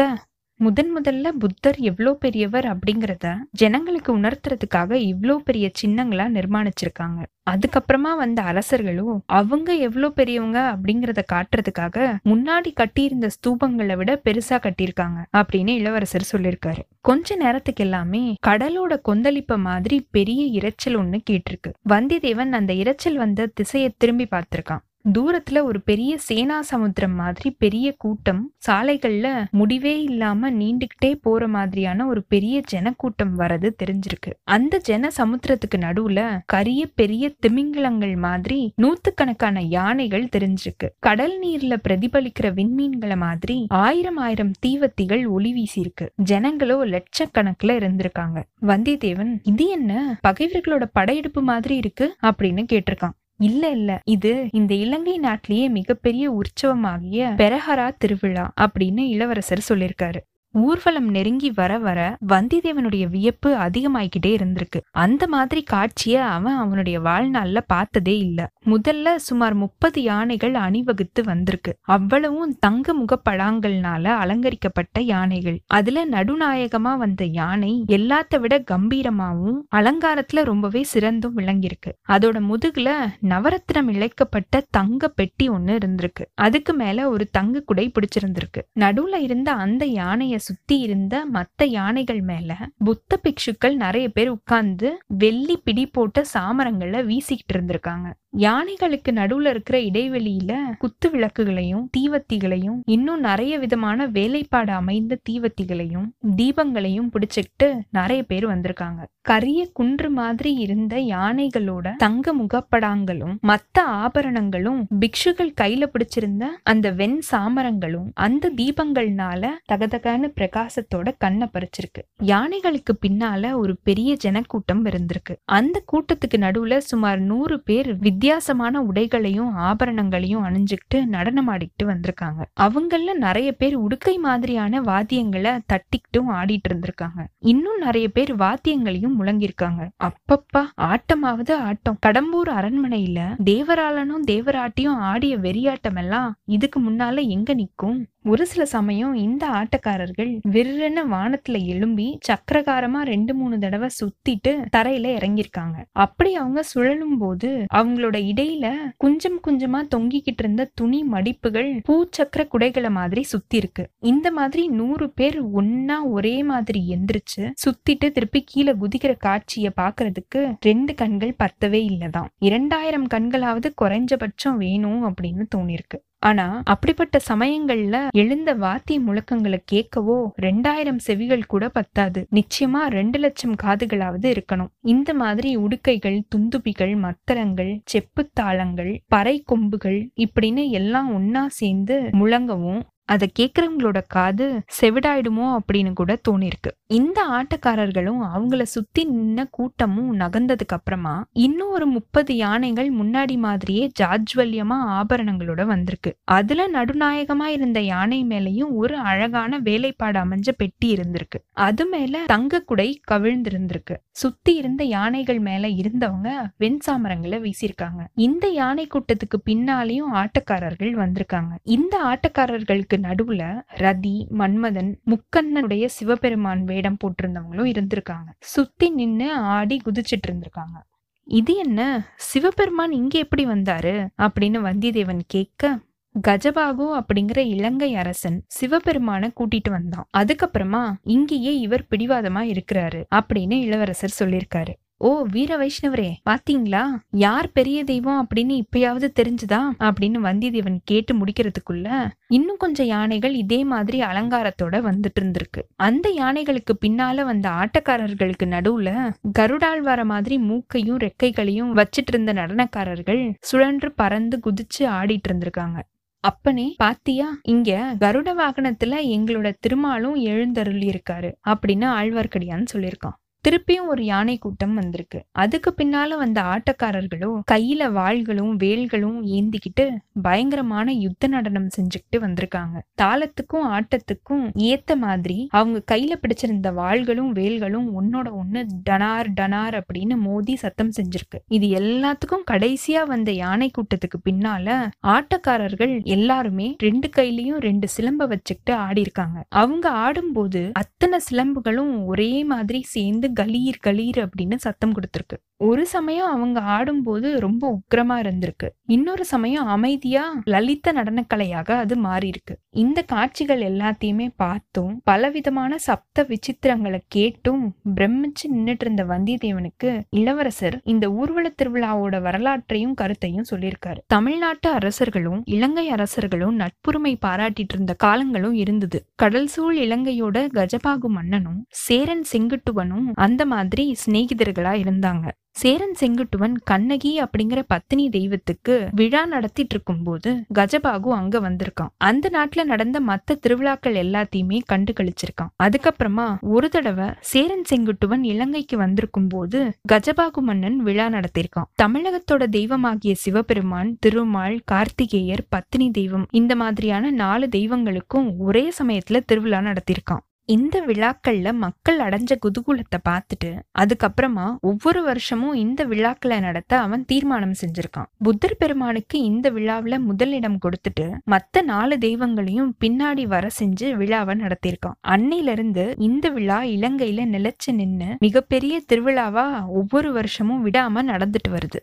முதன் 0.60 0.98
முதல்ல 0.98 1.32
புத்தர் 1.32 1.78
எவ்வளோ 1.80 2.12
பெரியவர் 2.14 2.66
அப்படிங்கிறத 2.66 3.28
ஜனங்களுக்கு 3.52 4.12
உணர்த்துறதுக்காக 4.18 4.92
இவ்ளோ 5.04 5.36
பெரிய 5.38 5.72
சின்னங்களா 5.82 6.26
நிர்மாணிச்சிருக்காங்க. 6.28 7.20
அதுக்கப்புறமா 7.50 8.12
வந்த 8.16 8.42
அரசர்களும் 8.42 9.20
அவங்க 9.26 9.76
எவ்வளோ 9.78 10.10
பெரியவங்க 10.10 10.60
அப்படிங்கிறத 10.74 11.24
காட்டுறதுக்காக 11.34 12.08
முன்னாடி 12.24 12.72
கட்டியிருந்த 12.74 13.30
ஸ்தூபங்களை 13.38 13.98
விட 13.98 14.22
பெருசா 14.26 14.60
கட்டியிருக்காங்க 14.60 15.22
அப்படின்னு 15.38 15.76
இளவரசர் 15.76 16.30
சொல்லியிருக்காரு. 16.32 16.82
கொஞ்ச 17.02 17.36
நேரத்துக்கு 17.36 17.84
எல்லாமே 17.84 18.36
கடலோட 18.48 19.00
கொந்தளிப்ப 19.06 19.58
மாதிரி 19.60 20.00
பெரிய 20.12 20.44
இரைச்சல் 20.60 21.00
ஒண்ணு 21.00 21.20
கேட்டிருக்கு. 21.30 21.72
வந்தியத்தேவன் 21.90 22.52
அந்த 22.52 22.74
இரைச்சல் 22.74 23.16
வந்த 23.16 23.50
திசையை 23.54 23.92
திரும்பி 23.98 24.28
பார்த்திருக்கான். 24.32 24.84
தூரத்துல 25.14 25.64
ஒரு 25.64 25.82
பெரிய 25.82 26.18
சேனா 26.18 26.62
சமுத்திரம் 26.62 27.16
மாதிரி 27.16 27.56
பெரிய 27.60 27.96
கூட்டம் 27.98 28.54
சாலைகள்ல 28.68 29.46
முடிவே 29.52 30.04
இல்லாம 30.04 30.52
நீண்டுகிட்டே 30.52 31.14
போற 31.22 31.48
மாதிரியான 31.48 32.08
ஒரு 32.08 32.24
பெரிய 32.24 32.62
ஜனக்கூட்டம் 32.62 33.40
வரது 33.40 33.70
தெரிஞ்சிருக்கு. 33.84 34.32
அந்த 34.44 34.78
ஜன 34.78 35.10
சமுத்திரத்துக்கு 35.18 35.78
நடுவுல 35.78 36.40
கரிய 36.46 36.88
பெரிய 36.96 37.36
திமிங்கலங்கள் 37.48 38.18
மாதிரி 38.18 38.74
நூத்துக்கணக்கான 38.82 39.62
யானைகள் 39.62 40.30
தெரிஞ்சிருக்கு. 40.36 40.90
கடல் 41.00 41.40
நீர்ல 41.42 41.76
பிரதிபலிக்கிற 41.90 42.52
விண்மீன்களை 42.54 43.18
மாதிரி 43.18 43.66
ஆயிரம் 43.70 44.18
ஆயிரம் 44.18 44.52
தீவத்திகள் 44.66 45.28
ஒளி 45.28 45.52
வீசியிருக்கு. 45.54 46.08
ஜனங்களோ 46.30 46.78
லட்சக்கணக்குல 46.86 47.76
இருந்திருக்காங்க. 47.78 48.44
வந்தியத்தேவன் 48.62 49.40
இது 49.44 49.68
என்ன? 49.68 50.20
பகைவர்களோட 50.28 50.86
படையெடுப்பு 50.94 51.42
மாதிரி 51.42 51.76
இருக்கு? 51.76 52.16
அப்படின்னு 52.24 52.66
கேட்டிருக்கான். 52.74 53.16
இல்ல 53.40 53.70
இல்ல. 53.70 54.02
இது 54.06 54.48
இந்த 54.52 54.74
இலங்கை 54.74 55.18
நாட்டிலேயே 55.18 55.70
மிகப்பெரிய 55.70 56.26
உற்சவமாகிய 56.32 57.34
பெரஹரா 57.38 57.88
திருவிழா 57.98 58.52
அப்படின்னு 58.62 59.00
இளவரசர் 59.08 59.68
சொல்லியிருக்காரு. 59.70 60.20
ஊர்வலம் 60.58 61.10
நெருங்கி 61.10 61.52
வர 61.52 61.78
வர 61.78 62.18
வந்திதேவனுடைய 62.30 63.10
வியப்பு 63.10 63.56
அதிகமாயிக்கிட்டே 63.56 64.28
இருந்திருக்கு. 64.28 64.80
அந்த 64.92 65.28
மாதிரி 65.28 65.64
காட்சிய 65.64 66.14
அவன் 66.14 66.56
அவனுடைய 66.56 67.00
வாழ்நாள்ல 67.00 67.62
பார்த்ததே 67.68 68.18
இல்ல. 68.18 68.50
முதல்ல 68.66 69.16
சுமார் 69.16 69.54
முப்பது 69.54 70.02
யானைகள் 70.02 70.54
அணிவகுத்து 70.54 71.24
வந்திருக்கு. 71.24 71.78
அவ்வளவும் 71.82 72.58
தங்க 72.60 72.94
முகப்படாங்கல்னால 72.94 74.04
அலங்கரிக்கப்பட்ட 74.04 75.00
யானைகள். 75.00 75.60
அதுல 75.68 76.06
நடுநாயகமா 76.06 76.98
வந்த 76.98 77.26
யானை 77.26 77.86
எல்லாத்த 77.88 78.40
விட 78.40 78.64
கம்பீரமாவும் 78.72 79.60
அலங்காரத்துல 79.76 80.44
ரொம்பவே 80.44 80.84
சிறந்தும் 80.84 81.38
விளங்கியிருக்கு. 81.38 81.92
அதோட 82.08 82.42
முதுகுல 82.50 82.90
நவரத்னம் 83.22 83.90
இழைக்கப்பட்ட 83.90 84.62
தங்க 84.70 85.08
பெட்டி 85.08 85.50
ஒண்ணு 85.50 85.78
இருந்திருக்கு. 85.84 86.26
அதுக்கு 86.34 86.74
மேல 86.74 87.10
ஒரு 87.10 87.28
தங்க 87.30 87.60
குடை 87.60 87.92
பிடிச்சிருந்திருக்கு. 87.92 88.62
நடுவுல 88.80 89.16
இருந்த 89.16 89.52
அந்த 89.52 89.86
யானைய 89.86 90.36
சுத்தி 90.48 90.76
இருந்த 90.80 91.16
மத்த 91.34 91.66
யானைகள் 91.70 92.22
மேல 92.30 92.52
புத்த 92.88 93.20
பிக்ஷுக்கள் 93.24 93.76
நிறைய 93.76 94.08
பேர் 94.10 94.30
உட்கார்ந்து 94.30 94.90
வெள்ளி 95.24 95.56
பிடி 95.58 95.86
போட்ட 95.88 96.26
சாமரங்களை 96.34 97.02
வீசிக்கிட்டு 97.10 97.54
இருந்திருக்காங்க. 97.54 98.08
யானைகளுக்கு 98.38 99.12
நடுவுல 99.12 99.50
இருக்கிற 99.50 99.78
இடைவெளியில 99.80 100.56
குத்து 100.80 101.10
விளக்குகளையும் 101.10 101.90
தீவத்திகளையும் 101.98 102.80
இன்னும் 102.86 103.20
நிறைய 103.20 103.60
விதமான 103.60 104.08
வேலைப்பாடு 104.08 104.72
அமைந்த 104.72 105.20
தீவத்திகளையும் 105.30 106.08
தீபங்களையும் 106.36 107.10
பிடிச்சுக்கிட்டு 107.14 107.68
நிறைய 107.92 108.24
பேர் 108.24 108.48
வந்திருக்காங்க. 108.48 109.06
கரிய 109.22 109.70
குன்று 109.74 110.10
மாதிரி 110.10 110.54
இருந்த 110.54 110.96
யானைகளோட 110.98 111.96
தங்க 111.96 112.36
முகப்படாங்களும் 112.36 113.36
மத்த 113.48 113.80
ஆபரணங்களும் 113.80 114.88
பிக்ஷுகள் 115.00 115.54
கையில 115.62 115.90
பிடிச்சிருந்த 115.94 116.44
அந்த 116.64 116.92
வெண் 116.92 117.22
சாமரங்களும் 117.32 118.10
அந்த 118.14 118.52
தீபங்கள்னால 118.58 119.50
தகதகான 119.72 120.32
பிரகாசத்தோட 120.38 121.14
கண்ணை 121.18 121.48
பறிச்சிருக்கு. 121.54 122.02
யானைகளுக்கு 122.24 122.94
பின்னால 123.08 123.54
ஒரு 123.56 123.78
பெரிய 123.84 124.16
ஜனக்கூட்டம் 124.16 124.86
இருந்திருக்கு. 124.86 125.36
அந்த 125.46 125.84
கூட்டத்துக்கு 125.92 126.38
நடுவுல 126.38 126.78
சுமார் 126.78 127.20
நூறு 127.20 127.62
பேர் 127.62 127.98
வித்தியாசமான 128.28 128.82
உடைகளையும் 128.82 129.58
ஆபரணங்களையும் 129.58 130.44
அணிஞ்சுக்கிட்டு 130.46 131.04
நடனமாடிக்கிட்டு 131.12 131.84
வந்திருக்காங்க. 131.84 132.42
அவங்கள 132.62 133.14
நிறைய 133.14 133.52
பேர் 133.52 133.76
உடுக்கை 133.76 134.18
மாதிரியான 134.18 134.82
வாத்தியங்களை 134.82 135.60
தட்டிக்கிட்டும் 135.74 136.30
ஆடிட்டு 136.30 136.68
இருந்திருக்காங்க. 136.70 137.26
இன்னும் 137.40 137.78
நிறைய 137.78 138.10
பேர் 138.10 138.36
வாத்தியங்களையும் 138.36 139.16
முழங்கியிருக்காங்க. 139.20 139.88
அப்பப்பா 140.04 140.66
ஆட்டமாவது 140.82 141.54
ஆட்டம். 141.54 141.98
கடம்பூர் 142.06 142.50
அரண்மனையில 142.50 143.20
தேவராளனும் 143.46 144.28
தேவராட்டியும் 144.28 145.00
ஆடிய 145.12 145.38
வெறியாட்டம் 145.38 145.98
எல்லாம் 145.98 146.36
இதுக்கு 146.46 146.80
முன்னால 146.82 147.28
எங்க 147.28 147.56
நிக்கும் 147.56 148.06
ஒரு 148.24 148.46
சில 148.46 148.66
சமயம் 148.66 149.14
இந்த 149.14 149.50
ஆட்டக்காரர்கள் 149.50 150.40
விருன்னு 150.52 151.04
வானத்துல 151.12 151.66
எழும்பி 151.66 152.18
சக்கரகாரமா 152.28 153.02
ரெண்டு 153.02 153.34
மூணு 153.34 153.60
தடவை 153.60 153.90
சுத்திட்டு 154.00 154.66
தரையில 154.78 155.06
இறங்கியிருக்காங்க. 155.18 155.78
அப்படி 155.92 156.36
அவங்க 156.36 156.64
சுழலும் 156.64 157.18
போது 157.18 157.66
அவங்களோட 157.76 158.07
இடையில 158.12 158.76
கொஞ்சம் 158.98 159.40
கொஞ்சமா 159.48 159.88
தொங்கிக்கிட்டு 159.96 160.38
இருந்த 160.38 160.72
துணி 160.74 161.04
மடிப்புகள் 161.12 161.82
பூச்சக்கர 161.90 162.48
குடைகளை 162.48 162.90
மாதிரி 162.90 163.24
சுத்தி 163.24 163.58
இருக்கு. 163.58 163.90
இந்த 164.00 164.32
மாதிரி 164.32 164.68
நூறு 164.68 165.10
பேர் 165.10 165.46
ஒன்னா 165.46 165.96
ஒரே 166.04 166.44
மாதிரி 166.44 166.96
எந்திரிச்சு 166.96 167.52
சுத்திட்டு 167.66 168.12
திருப்பி 168.12 168.44
கீழே 168.46 168.74
குதிக்கிற 168.74 169.18
காட்சிய 169.18 169.70
பாக்குறதுக்கு 169.82 170.56
ரெண்டு 170.60 170.96
கண்கள் 170.96 171.36
பத்தவே 171.44 171.86
இல்லதான். 171.88 172.28
இரண்டாயிரம் 172.38 173.08
கண்களாவது 173.08 173.70
குறைஞ்சபட்சம் 173.82 174.56
வேணும் 174.58 175.04
அப்படின்னு 175.04 175.46
தோணிருக்கு. 175.56 176.06
ஆனா 176.20 176.62
அப்படிப்பட்ட 176.66 177.20
சமயங்கள்ல 177.30 178.08
எழுந்த 178.12 178.56
வாத்தி 178.56 178.92
முழக்கங்களை 178.92 179.60
கேட்கவோ 179.72 180.30
ரெண்டாயிரம் 180.42 180.98
செவிகள் 180.98 181.46
கூட 181.46 181.70
பத்தாது. 181.70 182.28
நிச்சயமா 182.36 182.82
ரெண்டு 182.90 183.20
லட்சம் 183.20 183.56
காதுகளாவது 183.64 184.36
இருக்கணும். 184.36 184.68
இந்த 184.82 185.14
மாதிரி 185.14 185.56
உடுக்கைகள் 185.56 186.24
துந்துபிகள் 186.36 186.96
மத்தளங்கள் 186.98 187.82
செப்புத்தாளங்கள் 187.84 189.00
பறை 189.08 189.44
கொம்புகள் 189.46 190.12
இப்படின்னு 190.16 190.70
எல்லாம் 190.70 191.10
ஒன்னா 191.20 191.46
சேர்ந்து 191.48 192.02
முழங்கவும் 192.12 192.82
அதை 193.08 193.28
கேட்குறவங்களோட 193.40 194.00
காது 194.08 194.46
செவிடாயிடுமோ 194.82 195.58
அப்படின்னு 195.58 195.94
கூட 195.94 196.18
தோணிருக்கு. 196.30 196.72
இந்த 196.88 197.20
ஆட்டக்காரர்களும் 197.32 198.22
அவங்கள 198.36 198.62
சுத்தி 198.62 199.08
நின்ன 199.08 199.46
கூட்டமும் 199.52 200.20
நகர்ந்ததுக்கு 200.20 200.76
அப்புறமா 200.78 201.26
இன்னும் 201.32 201.70
ஒரு 201.70 201.86
முப்பது 201.86 202.36
யானைகள் 202.36 202.90
முன்னாடி 202.94 203.38
மாதிரியே 203.38 203.92
ஜாஜ்வல்யமா 204.02 204.78
ஆபரணங்களோட 204.98 205.66
வந்திருக்கு. 205.66 206.16
அதுல 206.24 206.68
நடுநாயகமா 206.68 207.44
இருந்த 207.44 207.80
யானை 207.80 208.26
மேலையும் 208.26 208.72
ஒரு 208.72 208.98
அழகான 208.98 209.60
வேலைப்பாடு 209.60 210.20
அமைஞ்ச 210.20 210.50
பெட்டி 210.58 210.94
இருந்திருக்கு. 210.94 211.40
அது 211.52 211.86
மேல 211.86 212.24
தங்க 212.26 212.62
குடை 212.62 213.02
கவிழ்ந்திருந்திருக்கு. 213.12 213.96
சுத்தி 214.12 214.56
இருந்த 214.56 214.84
யானைகள் 214.84 215.40
மேல 215.40 215.68
இருந்தவங்க 215.68 216.30
வெண்சாமரங்களை 216.60 217.38
வீசியிருக்காங்க. 217.40 218.04
இந்த 218.14 218.48
யானை 218.48 218.88
கூட்டத்துக்கு 218.88 219.38
பின்னாலேயும் 219.46 220.12
ஆட்டக்காரர்கள் 220.14 220.94
வந்திருக்காங்க. 220.94 221.54
இந்த 221.64 221.96
ஆட்டக்காரர்களுக்கு 222.04 222.96
நடுவுல 222.98 223.62
ரதி 223.76 224.26
மன்மதன் 224.38 224.96
முக்கண்ணனுடைய 225.06 225.86
சிவபெருமான் 225.86 226.64
வேடம் 226.64 226.98
போட்டிருந்தவங்களும் 227.04 227.72
இருந்திருக்காங்க. 227.72 228.30
சுத்தி 228.40 228.90
நின்னு 228.90 229.34
ஆடி 229.34 229.82
குதிச்சிட்டு 229.86 230.30
இருந்திருக்காங்க 230.30 230.86
இது 231.24 231.56
என்ன? 231.56 232.08
சிவபெருமான் 232.16 232.92
இங்க 232.92 233.20
எப்படி 233.20 233.46
வந்தாரு? 233.46 234.08
அப்படின்னு 234.18 234.60
வந்தியத்தேவன் 234.68 235.20
கேட்க 235.28 235.80
கஜபாகு 236.28 237.02
அப்படிங்கிற 237.02 237.38
இலங்கை 237.38 237.96
அரசன் 237.96 238.46
சிவபெருமான 238.48 239.32
கூட்டிட்டு 239.40 239.70
வந்தான். 239.70 240.08
அதுக்கப்புறமா 240.18 240.94
இங்கேயே 241.04 241.60
இவர் 241.60 241.88
பிடிவாதமா 241.90 242.56
இருக்கிறாரு 242.56 243.04
அப்படின்னு 243.16 243.54
இளவரசர் 243.54 244.16
சொல்லியிருக்காரு. 244.20 244.74
ஓ 245.00 245.26
வீர 245.32 245.58
வைஷ்ணவரே 245.58 246.14
பாத்தீங்களா? 246.30 246.84
யார் 247.12 247.52
பெரிய 247.52 247.84
தெய்வம் 247.84 248.28
அப்படின்னு 248.28 248.62
இப்பயாவது 248.62 249.08
தெரிஞ்சுதா? 249.20 249.60
அப்படின்னு 249.80 250.18
வந்தியத்தேவன் 250.24 250.78
கேட்டு 250.84 251.16
முடிக்கிறதுக்குள்ள 251.16 252.10
இன்னும் 252.28 252.58
கொஞ்சம் 252.58 252.86
யானைகள் 252.86 253.34
இதே 253.34 253.64
மாதிரி 253.64 254.00
அலங்காரத்தோட 254.02 254.76
வந்துட்டு 254.80 255.20
இருந்திருக்கு. 255.22 255.62
அந்த 255.76 256.14
யானைகளுக்கு 256.18 256.74
பின்னால 256.86 257.24
வந்த 257.24 257.50
ஆட்டக்காரர்களுக்கு 257.50 258.46
நடுவுல 258.46 259.14
கருடாழ்வார 259.40 260.04
மாதிரி 260.04 260.38
மூக்கையும் 260.38 260.98
ரெக்கைகளையும் 260.98 261.72
வச்சிட்டு 261.74 262.08
இருந்த 262.08 262.34
நடனக்காரர்கள் 262.34 263.34
சுழன்று 263.42 263.92
பறந்து 263.92 264.40
குதிச்சு 264.46 264.84
ஆடிட்டு 264.84 265.28
இருந்திருக்காங்க. 265.28 265.82
அப்பனே 266.20 266.76
பாத்தியா? 266.78 267.38
இங்க 267.42 267.96
கருட 268.00 268.34
வாகனத்துல 268.38 268.96
எங்களோட 269.08 269.54
திருமாலும் 269.60 270.16
எழுந்தருளி 270.16 270.90
இருக்காரு 270.90 271.32
அப்படின்னு 271.50 271.88
ஆழ்வார்க்கடியான்னு 272.00 272.66
சொல்லியிருக்கான். 272.74 273.18
திருப்பியும் 273.48 273.90
ஒரு 273.90 274.06
யானை 274.06 274.38
கூட்டம் 274.38 274.74
வந்திருக்கு. 274.74 275.20
அதுக்கு 275.32 275.74
பின்னால 275.78 276.16
வந்த 276.18 276.40
ஆட்டக்காரர்களும் 276.54 277.38
கையில 277.52 277.82
வாள்களும் 277.98 278.54
வேல்களும் 278.64 279.20
ஏந்திக்கிட்டு 279.36 279.86
பயங்கரமான 280.22 280.94
யுத்த 280.94 281.28
நடனம் 281.28 281.70
செஞ்சுக்கிட்டு 281.78 282.18
வந்திருக்காங்க. 282.24 282.76
தாளத்துக்கும் 283.02 283.68
ஆட்டத்துக்கும் 283.76 284.44
ஏத்த 284.72 284.96
மாதிரி 284.96 285.38
அவங்க 285.52 285.82
கையில 285.92 286.16
பிடிச்சிருந்த 286.24 286.72
வாள்களும் 286.80 287.32
வேல்களும் 287.40 287.88
ஒன்னோட 288.00 288.28
ஒண்ணு 288.42 288.64
டனார் 288.90 289.30
டனார் 289.40 289.78
அப்படின்னு 289.82 290.18
மோதி 290.18 290.56
சத்தம் 290.56 290.92
செஞ்சிருக்கு. 290.98 291.40
இது 291.48 291.70
எல்லாத்துக்கும் 291.82 292.46
கடைசியா 292.52 293.04
வந்த 293.06 293.32
யானை 293.32 293.72
கூட்டத்துக்கு 293.78 294.22
பின்னால 294.30 294.78
ஆட்டக்காரர்கள் 295.16 295.96
எல்லாருமே 296.18 296.76
ரெண்டு 296.88 297.10
கையிலயும் 297.18 297.64
ரெண்டு 297.70 297.88
சிலம்ப 297.98 298.28
வச்சுக்கிட்டு 298.28 298.74
ஆடி 298.74 299.02
இருக்காங்க 299.02 299.38
அவங்க 299.50 299.88
ஆடும்போது 300.06 300.64
அத்தனை 300.74 301.20
சிலம்புகளும் 301.30 301.96
ஒரே 302.06 302.44
மாதிரி 302.44 302.82
சேர்ந்து 302.96 303.36
கலீர் 303.40 303.80
கலீர் 303.88 304.20
அப்படின்னு 304.20 304.56
சத்தம் 304.58 304.94
கொடுத்துருக்கு. 304.94 305.38
ஒரு 305.60 305.86
சமயம் 305.86 306.30
அவங்க 306.30 306.60
ஆடும்போது 306.60 307.40
ரொம்ப 307.40 307.64
உக்கிரமா 307.76 308.16
இருந்திருக்கு. 308.24 308.68
இன்னொரு 308.86 309.26
சமயம் 309.26 309.66
அமைதியா 309.66 310.42
லலித 310.46 310.92
நடனக்கலையாக 310.92 311.72
அது 311.72 311.96
மாறி 311.96 312.28
இருக்கு 312.28 312.60
இந்த 312.70 313.02
காட்சிகள் 313.02 313.62
எல்லாத்தையுமே 313.62 314.28
பார்த்தும் 314.36 315.02
பலவிதமான 315.04 315.78
சப்த 315.78 316.26
விசித்திரங்களை 316.28 317.00
கேட்டும் 317.08 317.76
பிரமிச்சு 317.96 318.46
நின்னுட்டு 318.54 318.80
இருந்த 318.80 319.04
வந்தியத்தேவனுக்கு 319.04 320.02
இளவரசர் 320.10 320.82
இந்த 320.84 321.12
ஊர்வல 321.12 321.52
திருவிழாவோட 321.62 322.22
வரலாற்றையும் 322.22 322.94
கருத்தையும் 322.94 323.50
சொல்லியிருக்காரு. 323.52 323.98
தமிழ்நாட்டு 324.08 324.70
அரசர்களும் 324.70 325.42
இலங்கை 325.46 325.90
அரசர்களும் 325.90 326.60
நட்புரிமை 326.60 327.16
பாராட்டிட்டு 327.26 327.74
இருந்த 327.74 327.94
காலங்களும் 327.94 328.54
இருந்தது. 328.54 329.06
கடல் 329.16 329.48
சூழ் 329.48 329.78
இலங்கையோட 329.78 330.38
கஜபாகு 330.54 331.10
மன்னனும் 331.18 331.66
சேரன் 331.70 332.26
செங்குட்டுவனும் 332.32 333.10
அந்த 333.14 333.46
மாதிரி 333.46 333.96
சிநேகிதர்களா 334.06 334.76
இருந்தாங்க. 334.84 335.28
சேரன் 335.62 335.96
செங்குட்டுவன் 336.00 336.56
கண்ணகி 336.64 337.12
அப்படிங்கிற 337.22 337.64
பத்தினி 337.68 338.10
தெய்வத்துக்கு 338.10 338.90
விழா 338.92 339.26
நடத்திட்டு 339.26 339.74
இருக்கும்போது 339.76 340.32
கஜபாகு 340.60 341.10
அங்க 341.20 341.40
வந்திருக்கான். 341.40 341.92
அந்த 341.98 342.30
நாட்டுல 342.34 342.64
நடந்த 342.64 343.02
மத்த 343.08 343.38
திருவிழாக்கள் 343.40 343.94
எல்லாத்தையுமே 343.94 344.60
கண்டு 344.66 344.94
கழிச்சிருக்கான் 344.94 345.52
அதுக்கப்புறமா 345.64 346.28
ஒரு 346.42 346.70
தடவை 346.70 347.08
சேரன் 347.22 347.66
செங்குட்டுவன் 347.70 348.24
இலங்கைக்கு 348.24 348.78
வந்திருக்கும் 348.78 349.28
போது 349.28 349.62
கஜபாகு 349.94 350.44
மன்னன் 350.50 350.78
விழா 350.78 351.08
நடத்தியிருக்கான். 351.08 351.70
தமிழகத்தோட 351.84 352.46
தெய்வமாகிய 352.50 353.16
சிவபெருமான் 353.16 353.98
திருமால் 354.00 354.62
கார்த்திகேயர் 354.72 355.46
பத்தினி 355.50 355.90
தெய்வம் 355.92 356.28
இந்த 356.32 356.56
மாதிரியான 356.56 357.12
நாலு 357.12 357.48
தெய்வங்களுக்கும் 357.56 358.30
ஒரே 358.38 358.66
சமயத்துல 358.84 359.20
திருவிழா 359.26 359.60
நடத்தியிருக்கான். 359.60 360.24
இந்த 360.50 360.82
விழாக்கள்ல 360.86 361.50
மக்கள் 361.54 361.98
அடைஞ்ச 362.00 362.34
குதூகூலத்தை 362.44 363.00
பார்த்துட்டு 363.08 363.50
அதுக்கப்புறமா 363.80 364.46
ஒவ்வொரு 364.62 365.04
வருஷமும் 365.04 365.54
இந்த 365.54 365.82
விழாக்களை 365.84 366.40
நடத்த 366.40 366.80
அவன் 366.80 367.04
தீர்மானம் 367.06 367.56
செஞ்சிருக்கான். 367.62 368.08
புத்தர் 368.18 368.56
பெருமானுக்கு 368.58 369.18
இந்த 369.22 369.52
விழாவுல 369.52 370.00
முதலிடம் 370.00 370.58
கொடுத்துட்டு 370.66 371.08
மத்த 371.32 371.62
நாலு 371.62 371.98
தெய்வங்களையும் 371.98 372.72
பின்னாடி 372.86 373.26
வர 373.28 373.48
செஞ்சு 373.60 373.90
விழாவை 373.96 374.36
நடத்தியிருக்கான். 374.36 374.98
அன்னையில 375.08 375.56
இருந்து 375.58 375.86
இந்த 375.98 376.30
விழா 376.30 376.62
இலங்கையில 376.76 377.28
நிலைச்சு 377.36 377.74
நின்னு 377.74 378.10
மிகப்பெரிய 378.20 378.82
திருவிழாவா 378.94 379.46
ஒவ்வொரு 379.68 380.12
வருஷமும் 380.12 380.64
விடாம 380.68 381.06
நடந்துட்டு 381.12 381.52
வருது. 381.52 381.82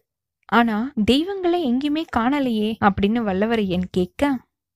ஆனா 0.53 0.79
தெய்வங்களை 1.05 1.61
எங்கேயுமே 1.71 2.03
காணலையே 2.17 2.73
அப்படின்னு 2.85 3.21
வல்லவரையன் 3.29 3.87
கேட்க 3.91 4.33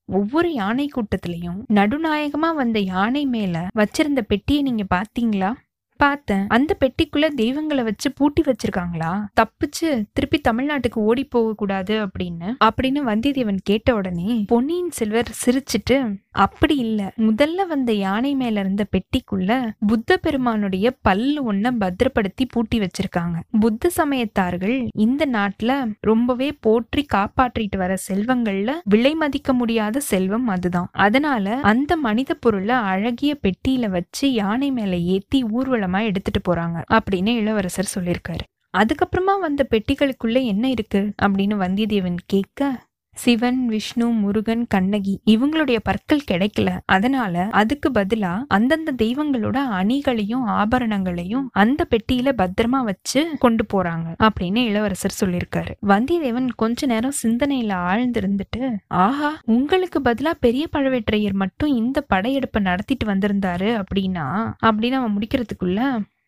ஒவ்வொரு 0.09 0.53
யானை 0.53 0.89
கூட்டத்திலையும் 0.89 1.59
நடுநாயகமா 1.75 2.55
வந்த 2.55 2.79
யானை 2.79 3.27
மேல 3.27 3.67
வச்சிருந்த 3.75 4.21
பெட்டியை 4.21 4.63
நீங்க 4.63 4.85
பாத்தீங்களா? 4.95 5.51
பார்த்தேன். 5.99 6.45
அந்த 6.49 6.77
பெட்டிக்குள்ள 6.81 7.27
தெய்வங்களை 7.35 7.83
வச்சு 7.85 8.09
பூட்டி 8.13 8.43
வச்சிருக்காங்களா? 8.43 9.13
தப்பிச்சு 9.41 9.89
திருப்பி 10.13 10.39
தமிழ்நாட்டுக்கு 10.49 11.01
ஓடி 11.09 11.25
போக 11.25 11.55
கூடாது 11.55 11.95
அப்படின்னு 12.07 12.49
அப்படின்னு 12.65 13.01
வந்தியத்தேவன் 13.11 13.61
கேட்ட 13.63 13.95
உடனே 13.95 14.45
பொன்னியின் 14.49 14.91
செல்வர் 14.91 15.31
சிரிச்சிட்டு 15.43 15.99
அப்படி 16.45 16.75
இல்ல. 16.77 17.01
முதல்ல 17.17 17.67
வந்த 17.67 17.93
யானை 17.93 18.35
மேல 18.35 18.61
இருந்த 18.61 18.87
பெட்டிக்குள்ள 18.93 19.53
புத்த 19.87 20.17
பெருமானுடைய 20.17 20.87
பல்லு 21.03 21.41
ஒன்ன 21.53 21.73
பத்திரப்படுத்தி 21.79 22.47
பூட்டி 22.47 22.79
வச்சிருக்காங்க. 22.79 23.37
புத்த 23.61 23.91
சமயத்தார்கள் 23.97 24.77
இந்த 24.95 25.27
நாட்டுல 25.33 25.73
ரொம்பவே 26.01 26.49
போற்றி 26.61 27.05
காப்பாற்றிட்டு 27.15 27.77
வர 27.77 27.97
செல்வங்கள்ல 28.09 28.75
விலை 28.85 29.15
மதிக்க 29.15 29.53
முடியாத 29.53 30.01
செல்வம் 30.01 30.49
அதுதான். 30.49 30.89
அதனால 31.07 31.57
அந்த 31.63 31.93
மனித 31.97 32.35
பொருளை 32.35 32.75
அழகிய 32.93 33.33
பெட்டியில 33.43 33.89
வச்சு 33.89 34.27
யானை 34.33 34.71
மேல 34.71 34.97
ஏத்தி 35.15 35.41
ஊர்வலம் 35.51 35.87
எடுத்துட்டு 35.97 36.55
போறாங்க 36.55 36.85
அப்படின்னு 36.93 37.37
இளவரசர் 37.37 37.91
சொல்லியிருக்காரு. 37.95 38.41
அதுக்கப்புறமா 38.79 39.41
வந்த 39.41 39.67
பெட்டிகளுக்குள்ள 39.71 40.45
என்ன 40.45 40.69
இருக்கு? 40.69 41.13
அப்படின்னு 41.23 41.57
வந்தியத்தேவன் 41.57 42.17
கேட்க 42.27 42.87
சிவன் 43.19 43.67
விஷ்ணு 43.67 44.07
முருகன் 44.07 44.67
கண்ணகி 44.67 45.15
இவங்களுடைய 45.31 45.79
பற்கள் 45.83 46.27
கிடைக்கல. 46.31 46.69
அதனால 46.87 47.49
அதுக்கு 47.53 47.89
பதிலா 47.91 48.33
அந்தந்த 48.49 48.93
தெய்வங்களோட 49.03 49.57
அணிகளையும் 49.81 50.47
ஆபரணங்களையும் 50.47 51.47
அந்த 51.53 51.87
பெட்டியில 51.91 52.33
பத்திரமா 52.39 52.81
வச்சு 52.83 53.21
கொண்டு 53.39 53.65
போறாங்க 53.73 54.07
அப்படின்னு 54.23 54.59
இளவரசர் 54.65 55.19
சொல்லியிருக்காரு. 55.21 55.73
வந்தியத்தேவன் 55.87 56.49
கொஞ்ச 56.57 56.87
நேரம் 56.87 57.19
சிந்தனையில 57.23 57.73
ஆழ்ந்திருந்துட்டு 57.89 58.63
ஆஹா 58.87 59.31
உங்களுக்கு 59.45 60.01
பதிலா 60.05 60.33
பெரிய 60.41 60.69
பழவேற்றையர் 60.73 61.33
மட்டும் 61.33 61.75
இந்த 61.75 62.05
படையெடுப்பை 62.15 62.63
நடத்திட்டு 62.63 63.07
வந்திருந்தாரு 63.07 63.71
அப்படின்னா? 63.83 64.27
அப்படின்னு 64.67 64.97
அவன் 65.01 65.17
முடிக்கிறதுக்குள்ள 65.17 65.81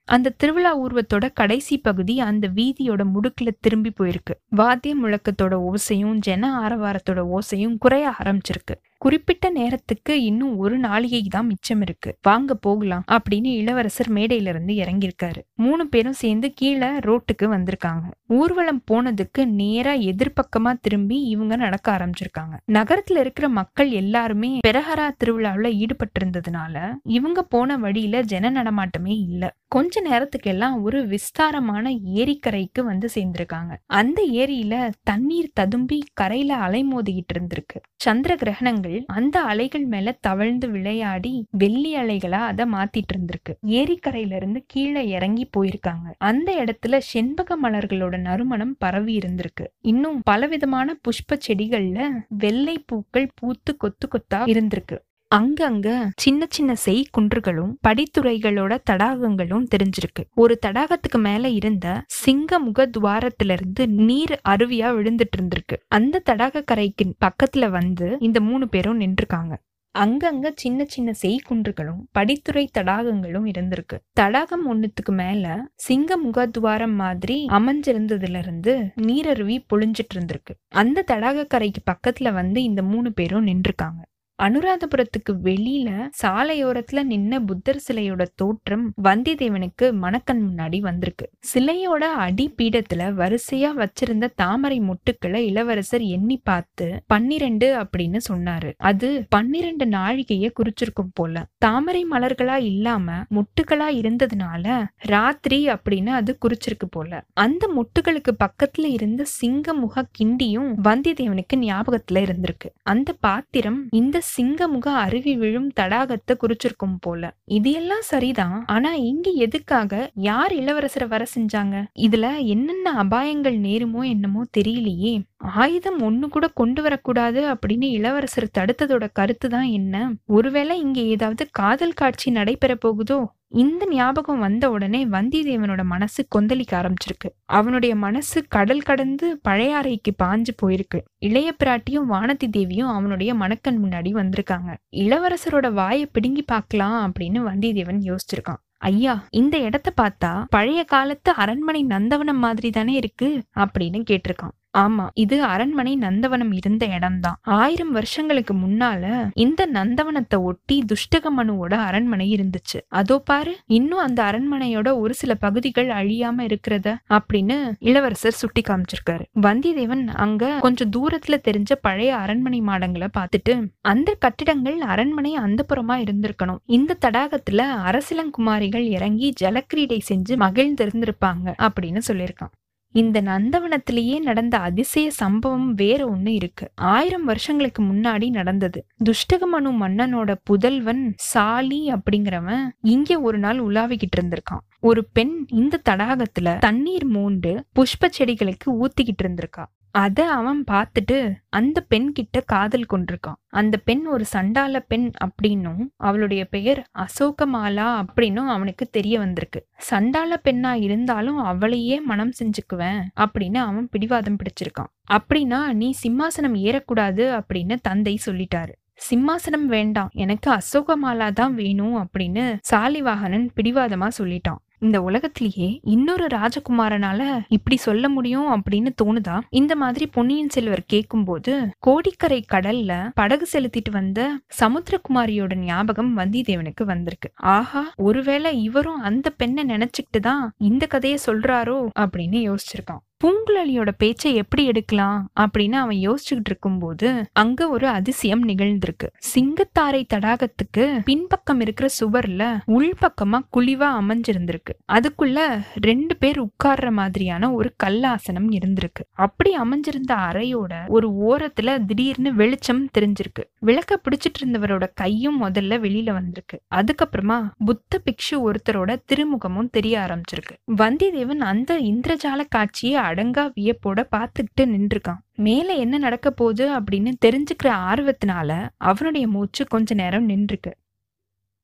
அந்த 0.04 0.30
திருவிழா 0.30 0.72
ஊர்வத்தோட 0.80 1.30
கடைசி 1.34 1.78
பகுதி 1.78 2.20
அந்த 2.20 2.48
வீதியோட 2.48 3.02
முடுக்குல 3.14 3.50
திரும்பி 3.60 3.92
போயிருக்கு. 4.00 4.34
வாத்திய 4.50 4.96
முழக்கத்தோட 4.96 5.54
ஓசையும் 5.60 6.18
ஜன 6.18 6.50
ஆரவாரத்தோட 6.60 7.38
ஓசையும் 7.38 7.76
குறைய 7.78 8.14
ஆரம்பிச்சிருக்கு. 8.18 8.74
குறிப்பிட்ட 9.00 9.50
நேரத்துக்கு 9.50 10.14
இன்னும் 10.22 10.56
ஒரு 10.56 10.80
நாளிகை 10.80 11.20
தான் 11.28 11.46
மிச்சம் 11.46 11.80
இருக்கு. 11.80 12.10
வாங்க 12.22 12.54
போகலாம் 12.54 13.04
அப்படின்னு 13.12 13.50
இளவரசர் 13.60 14.10
மேடையில 14.12 14.50
இருந்து 14.52 14.74
இறங்கியிருக்காரு. 14.74 15.40
மூணு 15.54 15.86
பேரும் 15.86 16.18
சேர்ந்து 16.22 16.52
கீழே 16.52 16.86
ரோட்டுக்கு 16.86 17.46
வந்திருக்காங்க. 17.46 18.06
ஊர்வலம் 18.26 18.82
போனதுக்கு 18.90 19.44
நேரா 19.60 19.92
எதிர்பக்கமா 20.10 20.72
திரும்பி 20.80 21.18
இவங்க 21.22 21.56
நடக்க 21.56 21.86
ஆரம்பிச்சிருக்காங்க. 21.96 22.54
நகரத்துல 22.72 23.18
இருக்கிற 23.18 23.48
மக்கள் 23.48 23.90
எல்லாருமே 23.90 24.50
பெரஹரா 24.68 25.06
திருவிழாவில் 25.16 25.78
ஈடுபட்டிருந்ததுனால 25.82 26.76
இவங்க 27.02 27.42
போன 27.42 27.78
வழியில 27.78 28.22
ஜன 28.22 28.50
நடமாட்டமே 28.50 29.16
இல்லை. 29.28 29.50
கொஞ்ச 29.68 30.02
நேரத்துக்கெல்லாம் 30.10 30.76
ஒரு 30.82 31.06
விஸ்தாரமான 31.06 31.90
ஏரிக்கரைக்கு 32.20 32.80
வந்து 32.84 33.08
சேர்ந்திருக்காங்க. 33.14 33.72
அந்த 33.86 34.20
ஏரியில 34.32 34.74
தண்ணீர் 35.02 35.54
ததும்பி 35.54 35.98
கரையில 36.14 36.56
அலைமோதிக்கிட்டு 36.56 37.34
இருந்திருக்கு. 37.34 37.78
சந்திர 37.96 38.34
கிரகணங்கள் 38.34 38.89
அந்த 39.06 39.36
அலைகள் 39.42 39.86
மேல 39.86 40.16
தவழ்ந்து 40.20 40.70
விளையாடி 40.70 41.46
வெள்ளி 41.50 41.96
அலைகளா 41.96 42.40
அதை 42.50 42.66
மாத்திட்டு 42.72 43.14
இருந்திருக்கு 43.14 43.52
ஏரிக்கரையில 43.66 44.36
இருந்து 44.36 44.64
கீழே 44.66 45.08
இறங்கி 45.08 45.48
போயிருக்காங்க. 45.56 46.08
அந்த 46.18 46.64
இடத்துல 46.64 46.98
செண்பக 46.98 47.58
மலர்களோட 47.62 48.18
நறுமணம் 48.18 48.76
பரவி 48.78 49.18
இருந்திருக்கு. 49.18 49.66
இன்னும் 49.80 50.20
பலவிதமான 50.24 50.98
புஷ்ப 51.08 51.38
செடிகள்ல 51.46 52.10
வெள்ளை 52.28 52.76
பூக்கள் 52.86 53.30
பூத்து 53.34 53.76
கொத்து 53.76 54.08
கொத்தா 54.08 54.38
இருந்திருக்கு. 54.54 54.98
அங்கங்க 55.34 56.08
சின்ன 56.16 56.46
சின்ன 56.48 56.74
செய் 56.74 57.06
குன்றுகளும் 57.18 57.72
படித்துறைகளோட 57.88 58.78
தடாகங்களும் 58.90 59.66
தெரிஞ்சிருக்கு. 59.74 60.22
ஒரு 60.34 60.58
தடாகத்துக்கு 60.66 61.18
மேல 61.18 61.48
இருந்த 61.48 62.02
சிங்க 62.06 62.58
முக 62.58 62.90
துவாரத்திலிருந்து 62.98 63.86
நீர் 63.86 64.40
அருவியா 64.48 64.88
விழுந்துட்டு 64.96 65.36
இருந்திருக்கு. 65.36 65.76
அந்த 65.88 66.22
தடாக 66.30 66.64
கரைக்கு 66.64 67.14
பக்கத்துல 67.24 67.70
வந்து 67.70 68.16
இந்த 68.20 68.40
மூணு 68.40 68.68
பேரும் 68.68 69.00
நின்றுருக்காங்க. 69.00 69.56
அங்கங்க 69.98 70.50
சின்ன 70.54 70.84
சின்ன 70.84 71.12
செய்குன்றுகளும் 71.22 72.02
படித்துறை 72.18 72.66
தடாகங்களும் 72.78 73.46
இருந்திருக்கு. 73.46 73.96
தடாகம் 74.12 74.66
ஒன்னுத்துக்கு 74.66 75.12
மேல 75.12 75.68
சிங்க 75.74 76.18
முகத்துவாரம் 76.26 76.94
மாதிரி 76.94 77.46
அமைஞ்சிருந்ததுல 77.50 78.38
இருந்து 78.38 78.92
நீரருவி 79.02 79.58
பொழிஞ்சிட்டு 79.72 80.14
இருந்திருக்கு. 80.14 80.54
அந்த 80.68 81.04
தடாக 81.06 81.46
கரைக்கு 81.46 81.82
பக்கத்துல 81.90 82.32
வந்து 82.32 82.62
இந்த 82.62 82.82
மூணு 82.82 83.12
பேரும் 83.12 83.46
நின்றுருக்காங்க. 83.46 84.08
அனுராதபுரத்துக்கு 84.40 85.32
வெளியில 85.44 86.08
சாலையோரத்துல 86.22 87.02
நின்ன 87.08 87.44
புத்தர் 87.44 87.82
சிலையோட 87.88 88.26
தோற்றம் 88.34 88.92
வந்தியத்தேவனுக்கு 89.02 89.92
மணக்கண் 89.92 90.42
முன்னாடி 90.48 90.80
வந்திருக்கு. 90.80 91.30
சிலையோட 91.54 92.04
அடிப்பீடத்துல 92.18 93.10
வரிசையா 93.14 93.70
வச்சிருந்த 93.76 94.28
தாமரை 94.34 94.80
மொட்டுக்களை 94.80 95.34
இளவரசர் 95.34 96.00
எண்ணி 96.00 96.40
பார்த்து 96.44 97.02
பன்னிரண்டு 97.06 97.68
அப்படின்னு 97.82 98.20
சொன்னாரு. 98.30 98.72
அது 98.76 99.26
பன்னிரண்டு 99.28 99.84
நாழிகைய 99.84 100.50
குறிச்சிருக்கும் 100.60 101.12
போல. 101.12 101.44
தாமரை 101.58 102.06
மலர்களா 102.10 102.56
இல்லாம 102.62 103.12
மொட்டுகளா 103.30 103.88
இருந்ததுனால 104.00 104.86
ராத்திரி 104.96 105.68
அப்படின்னு 105.68 106.06
அது 106.06 106.38
குறிச்சிருக்கு 106.46 106.88
போல. 106.90 107.24
அந்த 107.32 107.70
மொட்டுகளுக்கு 107.76 108.32
பக்கத்துல 108.44 108.84
இருந்த 108.84 109.24
சிங்க 109.24 109.74
முக 109.74 110.08
கிண்டியும் 110.18 110.72
வந்தியத்தேவனுக்கு 110.84 111.56
ஞாபகத்துல 111.56 112.14
இருந்திருக்கு. 112.14 112.68
அந்த 112.82 113.14
பாத்திரம் 113.20 113.86
இந்த 113.90 114.20
சிங்கமுக 114.36 114.86
அருவி 114.94 115.36
விழும் 115.36 115.70
தடாகத்தை 115.80 116.34
குறிச்சிருக்கும் 116.42 116.96
போல. 117.00 117.22
இது 117.44 117.72
எல்லாம் 117.72 118.02
சரிதான். 118.02 118.64
ஆனா 118.66 118.94
இங்க 118.94 119.30
எதுக்காக 119.30 120.10
யார் 120.14 120.52
இளவரசரை 120.52 121.08
வர 121.08 121.26
செஞ்சாங்க? 121.34 121.84
இதுல 121.98 122.44
என்னென்ன 122.44 122.92
அபாயங்கள் 123.04 123.58
நேருமோ 123.58 124.02
என்னமோ 124.08 124.44
தெரியலையே. 124.58 125.14
ஆயுதம் 125.40 126.00
ஒன்று 126.00 126.28
கூட 126.28 126.48
கொண்டு 126.48 126.82
வரக்கூடாது 126.82 127.54
அப்படின்னு 127.54 127.84
இளவரசர் 127.90 128.50
தடுத்ததோட 128.58 129.08
கருத்து 129.12 129.48
தான் 129.48 129.64
என்ன? 129.64 130.12
ஒருவேளை 130.26 130.80
இங்கே 130.80 131.06
ஏதாவது 131.06 131.48
காதல் 131.50 131.92
காட்சி 131.92 132.30
நடைபெற 132.30 132.74
போகுதோ? 132.74 133.32
இந்த 133.48 133.86
ஞாபகம் 133.90 134.38
வந்த 134.38 134.70
உடனே 134.70 135.04
வந்தியத்தேவனோட 135.04 135.84
மனசு 135.84 136.26
கொந்தளிக்க 136.34 136.72
ஆரம்பிச்சிருக்கு. 136.72 137.28
அவனுடைய 137.44 137.96
மனசு 137.96 138.44
கடல் 138.48 138.82
கடந்து 138.82 139.40
பழையாறைக்கு 139.48 140.10
பாஞ்சு 140.22 140.52
போயிருக்கு. 140.62 140.98
இளைய 141.18 141.54
பிராட்டியும் 141.64 142.08
வானதி 142.10 142.50
தேவியும் 142.50 142.88
அவனுடைய 142.88 143.34
மணக்கண் 143.34 143.84
முன்னாடி 143.84 144.12
வந்திருக்காங்க. 144.12 144.74
இளவரசரோட 144.96 145.72
வாயை 145.72 146.06
பிடுங்கி 146.06 146.42
பார்க்கலாம் 146.42 147.12
அப்படின்னு 147.12 147.40
வந்தியத்தேவன் 147.48 148.00
யோசிச்சிருக்கான். 148.02 148.62
ஐயா 148.76 149.24
இந்த 149.30 149.58
இடத்த 149.58 149.92
பார்த்தா 149.96 150.44
பழைய 150.48 150.84
காலத்து 150.84 151.32
அரண்மனை 151.32 151.84
நந்தவனம் 151.84 152.42
மாதிரி 152.46 152.70
தானே 152.70 152.92
இருக்கு? 152.92 153.42
அப்படின்னு 153.56 154.02
கேட்டிருக்கான். 154.10 154.56
ஆமா 154.74 155.04
இது 155.14 155.36
அரண்மனை 155.44 155.92
நந்தவனம் 156.00 156.52
இருந்த 156.52 156.86
இடம்தான். 156.86 157.38
ஆயிரம் 157.42 157.90
வருஷங்களுக்கு 157.90 158.54
முன்னால 158.54 159.30
இந்த 159.34 159.66
நந்தவனத்தை 159.72 160.38
ஒட்டி 160.42 160.76
துஷ்டகமனுவோட 160.92 161.74
அரண்மனை 161.88 162.26
இருந்துச்சு. 162.34 162.78
அதோ 162.88 163.18
பாரு 163.18 163.52
இன்னும் 163.66 163.98
அந்த 163.98 164.20
அரண்மனையோட 164.22 164.88
ஒரு 164.98 165.14
சில 165.14 165.34
பகுதிகள் 165.34 165.88
அழியாம 165.88 166.46
இருக்கிறத 166.48 166.94
அப்படின்னு 167.08 167.56
இளவரசர் 167.78 168.38
சுட்டி 168.40 168.62
காமிச்சிருக்காரு 168.68 169.26
வந்தியத்தேவன் 169.40 170.04
அங்க 170.16 170.58
கொஞ்சம் 170.60 170.92
தூரத்துல 170.96 171.38
தெரிஞ்ச 171.48 171.72
பழைய 171.80 172.16
அரண்மனை 172.16 172.60
மாடங்களை 172.60 173.08
பார்த்துட்டு 173.18 173.54
அந்த 173.80 174.16
கட்டிடங்கள் 174.18 174.78
அரண்மனை 174.92 175.34
அந்த 175.34 175.60
புறமா 175.68 175.96
இருந்திருக்கணும். 176.04 176.62
இந்த 176.78 176.96
தடாகத்துல 177.00 177.60
அரசிலங்குமாரிகள் 177.90 178.86
இறங்கி 178.88 179.32
ஜலக்கிரீடை 179.42 180.00
செஞ்சு 180.08 180.34
மகிழ்ந்திருந்திருப்பாங்க 180.46 181.48
அப்படின்னு 181.66 182.00
சொல்லியிருக்கான். 182.08 182.52
இந்த 182.92 183.22
நந்தவனத்திலேயே 183.22 184.18
நடந்த 184.18 184.58
அதிசய 184.58 185.10
சம்பவம் 185.10 185.74
வேற 185.74 186.08
ஒண்ணு 186.08 186.28
இருக்கு. 186.28 186.70
ஆயிரம் 186.74 187.24
வருஷங்களுக்கு 187.24 187.82
முன்னாடி 187.82 188.30
நடந்தது. 188.30 188.86
துஷ்டகமனு 189.04 189.70
மன்னனோட 189.80 190.34
புதல்வன் 190.44 191.12
சாலி 191.16 191.92
அப்படிங்கிறவன் 191.92 192.60
இங்க 192.80 193.20
ஒரு 193.20 193.38
நாள் 193.38 193.58
உலாவிக்கிட்டு 193.58 194.16
இருந்திருக்கான். 194.20 194.64
ஒரு 194.80 195.06
பெண் 195.12 195.44
இந்த 195.48 195.80
தடாகத்துல 195.88 196.58
தண்ணீர் 196.58 197.06
மூண்டு 197.06 197.64
புஷ்ப 197.78 198.10
செடிகளுக்கு 198.18 198.70
ஊத்திக்கிட்டு 198.80 199.22
இருந்திருக்கா. 199.22 199.64
அதை 199.92 200.24
அவன் 200.24 200.64
பார்த்துட்டு 200.70 201.16
அந்த 201.48 201.78
பெண் 201.80 202.12
கிட்ட 202.12 202.40
காதல் 202.40 202.86
கொண்டிருக்கான். 202.92 203.38
அந்த 203.48 203.76
பெண் 203.76 204.06
ஒரு 204.06 204.24
சண்டால 204.32 204.78
பெண் 204.88 205.10
அப்படின்னும் 205.24 205.80
அவளுடைய 205.96 206.44
பெயர் 206.44 206.80
அசோகமாலா 206.98 207.88
அப்படின்னும் 208.02 208.50
அவனுக்கு 208.54 208.86
தெரிய 208.90 209.18
வந்திருக்கு. 209.18 209.66
சண்டால 209.90 210.38
பெண்ணா 210.44 210.72
இருந்தாலும் 210.72 211.38
அவளையே 211.38 212.00
மனம் 212.00 212.32
செஞ்சுக்குவேன் 212.40 213.02
அப்படின்னு 213.20 213.56
அவன் 213.56 213.88
பிடிவாதம் 213.88 214.36
பிடிச்சிருக்கான். 214.36 214.92
அப்படின்னா 215.12 215.72
நீ 215.72 215.94
சிம்மாசனம் 216.02 216.56
ஏறக்கூடாது 216.68 217.40
அப்படின்னு 217.40 217.76
தந்தை 217.82 218.18
சொல்லிட்டாரு. 218.26 218.74
சிம்மாசனம் 219.10 219.66
வேண்டாம் 219.66 220.10
எனக்கு 220.12 220.48
அசோகமாலா 220.50 221.32
தான் 221.32 221.54
வேணும் 221.54 221.96
அப்படின்னு 221.96 222.58
சாலிவாகனன் 222.70 223.46
பிடிவாதமா 223.56 224.08
சொல்லிட்டான். 224.18 224.60
இந்த 224.82 225.02
உலகத்திலேயே 225.02 225.80
இன்னொரு 225.84 226.26
ராஜகுமாரனால 226.26 227.44
இப்படி 227.48 227.76
சொல்ல 227.76 228.08
முடியும் 228.08 228.48
அப்படின்னு 228.52 228.90
தோணுதா? 229.02 229.40
இந்த 229.50 229.76
மாதிரி 229.76 230.06
பொன்னியின் 230.06 230.48
செல்வர் 230.48 230.82
கேட்கும்போது 230.86 231.54
கோடிக்கரை 231.78 232.44
கடல்ல 232.52 233.10
படகு 233.14 233.48
செலுத்திட்டு 233.52 233.90
வந்த 233.90 234.40
சமுத்திரகுமாரியோட 234.60 235.54
ஞாபகம் 235.54 236.18
வந்திதேவனுக்கு 236.18 236.84
வந்திருக்கு. 236.84 237.30
ஆஹா 237.36 237.92
ஒருவேளை 237.96 238.62
இவரும் 238.62 239.00
அந்த 239.00 239.30
பெண்ணை 239.30 239.64
நினைச்சுக்கிட்டு 239.64 240.20
தான் 240.20 240.54
இந்த 240.58 240.86
கதையை 240.86 241.18
சொல்றாரோ 241.26 241.78
அப்படின்னு 241.98 242.40
யோசிச்சிருக்கான். 242.48 243.04
பூங்குழலியோட 243.24 243.88
பேச்சை 243.98 244.34
எப்படி 244.34 244.64
எடுக்கலாம் 244.64 245.30
அப்படின்னு 245.40 245.72
அவன் 245.72 245.96
யோசிச்சுக்கிட்டு 245.96 246.46
இருக்கும்போது 246.46 247.24
அங்க 247.32 247.68
ஒரு 247.68 247.88
அதிசயம் 247.88 248.48
நிகழ்ந்திருக்கு. 248.48 249.06
சிங்கத்தாரை 249.34 250.02
தடாகத்துக்கு 250.14 251.00
பின்பக்கம் 251.04 251.60
இருக்கிற 251.60 251.88
சுவர்ல 252.00 252.58
உள்பக்கமா 252.66 253.38
குழிவா 253.56 253.88
அமைஞ்சிருந்திருக்கு. 254.00 254.72
அதுக்குள்ள 254.92 255.62
ரெண்டு 255.80 256.16
பேர் 256.16 256.42
உட்கார்ற 256.42 256.90
மாதிரியான 256.90 257.52
ஒரு 257.52 257.74
கல்லாசனம் 257.84 258.50
இருந்திருக்கு. 258.50 259.02
அப்படி 259.10 259.56
அமைஞ்சிருந்த 259.58 260.12
அறையோட 260.12 260.86
ஒரு 260.88 261.08
ஓரத்துல 261.28 261.84
திடீர்னு 261.84 262.34
வெளிச்சம் 262.34 262.88
தெரிஞ்சிருக்கு. 262.98 263.44
விளக்க 263.60 264.00
பிடிச்சிட்டு 264.02 264.44
இருந்தவரோட 264.44 264.88
கையும் 264.94 265.42
முதல்ல 265.42 265.78
வெளியில 265.78 266.12
வந்திருக்கு. 266.12 266.60
அதுக்கப்புறமா 266.74 267.50
புத்த 267.64 268.00
பிக்ஷு 268.04 268.34
ஒருத்தரோட 268.36 268.96
திருமுகமும் 269.12 269.70
தெரிய 269.70 270.06
ஆரம்பிச்சிருக்கு. 270.08 270.56
வந்தியத்தேவன் 270.76 271.38
அந்த 271.38 271.80
இந்திரஜால 271.80 272.40
காட்சியை 272.48 273.08
அடங்கா 273.14 273.44
வியப்போட 273.56 274.04
பார்த்துக்கிட்டு 274.16 274.60
நின்றுருக்கான் 274.60 275.20
மேலே 275.36 275.78
என்ன 275.78 275.98
நடக்க 275.98 276.30
போகுது 276.30 276.80
அப்படின்னு 276.80 277.12
தெரிஞ்சுக்கிற 277.26 277.68
ஆர்வத்தினால 277.90 278.68
அவனுடைய 278.76 279.28
மூச்சு 279.28 279.66
கொஞ்ச 279.66 279.94
நேரம் 279.94 280.28
நின்றுருக்கு 280.28 280.72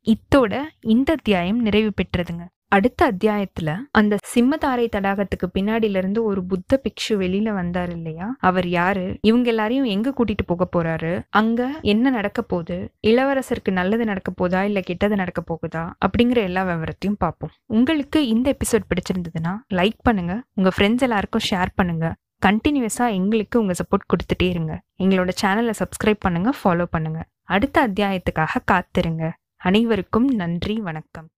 இத்தோட 0.06 0.62
இந்த 0.80 1.12
அத்தியாயம் 1.12 1.58
நிறைவு 1.58 1.90
பெற்றதுங்க. 1.96 2.44
அடுத்த 2.68 3.12
அத்தியாயத்துல 3.12 3.76
அந்த 3.90 4.16
சிம்மதாரை 4.34 4.86
தடாகத்துக்கு 4.96 5.46
பின்னாடில 5.54 5.96
இருந்து 5.96 6.24
ஒரு 6.24 6.44
புத்த 6.44 6.80
பிக்ஷு 6.82 7.14
வெளியில 7.14 7.50
வந்தாரு 7.52 7.90
இல்லையா? 7.90 8.36
அவர் 8.38 8.68
யாரு? 8.68 9.18
இவங்க 9.20 9.48
எல்லாரையும் 9.48 9.84
எங்க 9.84 10.10
கூட்டிட்டு 10.10 10.44
போக 10.46 10.68
போறாரு? 10.72 11.22
அங்க 11.30 11.70
என்ன 11.82 12.10
நடக்க 12.10 12.42
போகுது? 12.42 12.92
இளவரசருக்கு 13.06 13.70
நல்லது 13.70 14.04
நடக்க 14.04 14.30
போதா? 14.30 14.64
இல்ல 14.64 14.80
கெட்டது 14.80 15.16
நடக்க 15.16 15.42
போகுதா? 15.48 15.90
அப்படிங்கிற 16.06 16.36
எல்லா 16.36 16.64
விவரத்தையும் 16.64 17.18
பார்ப்போம். 17.18 17.50
உங்களுக்கு 17.66 18.26
இந்த 18.26 18.56
எபிசோட் 18.56 18.88
பிடிச்சிருந்ததுன்னா 18.90 19.54
லைக் 19.74 19.98
பண்ணுங்க. 20.02 20.42
உங்க 20.54 20.70
ஃப்ரெண்ட்ஸ் 20.76 21.00
எல்லாருக்கும் 21.00 21.46
ஷேர் 21.50 21.68
பண்ணுங்க. 21.74 22.14
கண்டினியூஸா 22.46 23.12
எங்களுக்கு 23.12 23.60
உங்க 23.60 23.72
சப்போர்ட் 23.72 24.08
கொடுத்துட்டே 24.12 24.48
இருங்க. 24.48 24.82
எங்களோட 24.98 25.30
சேனலை 25.42 25.74
சப்ஸ்கிரைப் 25.78 26.20
பண்ணுங்க 26.20 26.52
ஃபாலோ 26.64 26.84
பண்ணுங்க. 26.84 27.24
அடுத்த 27.42 27.88
அத்தியாயத்துக்காக 27.88 28.62
காத்திருங்க. 28.72 29.30
அனைவருக்கும் 29.56 30.28
நன்றி 30.34 30.74
வணக்கம். 30.80 31.28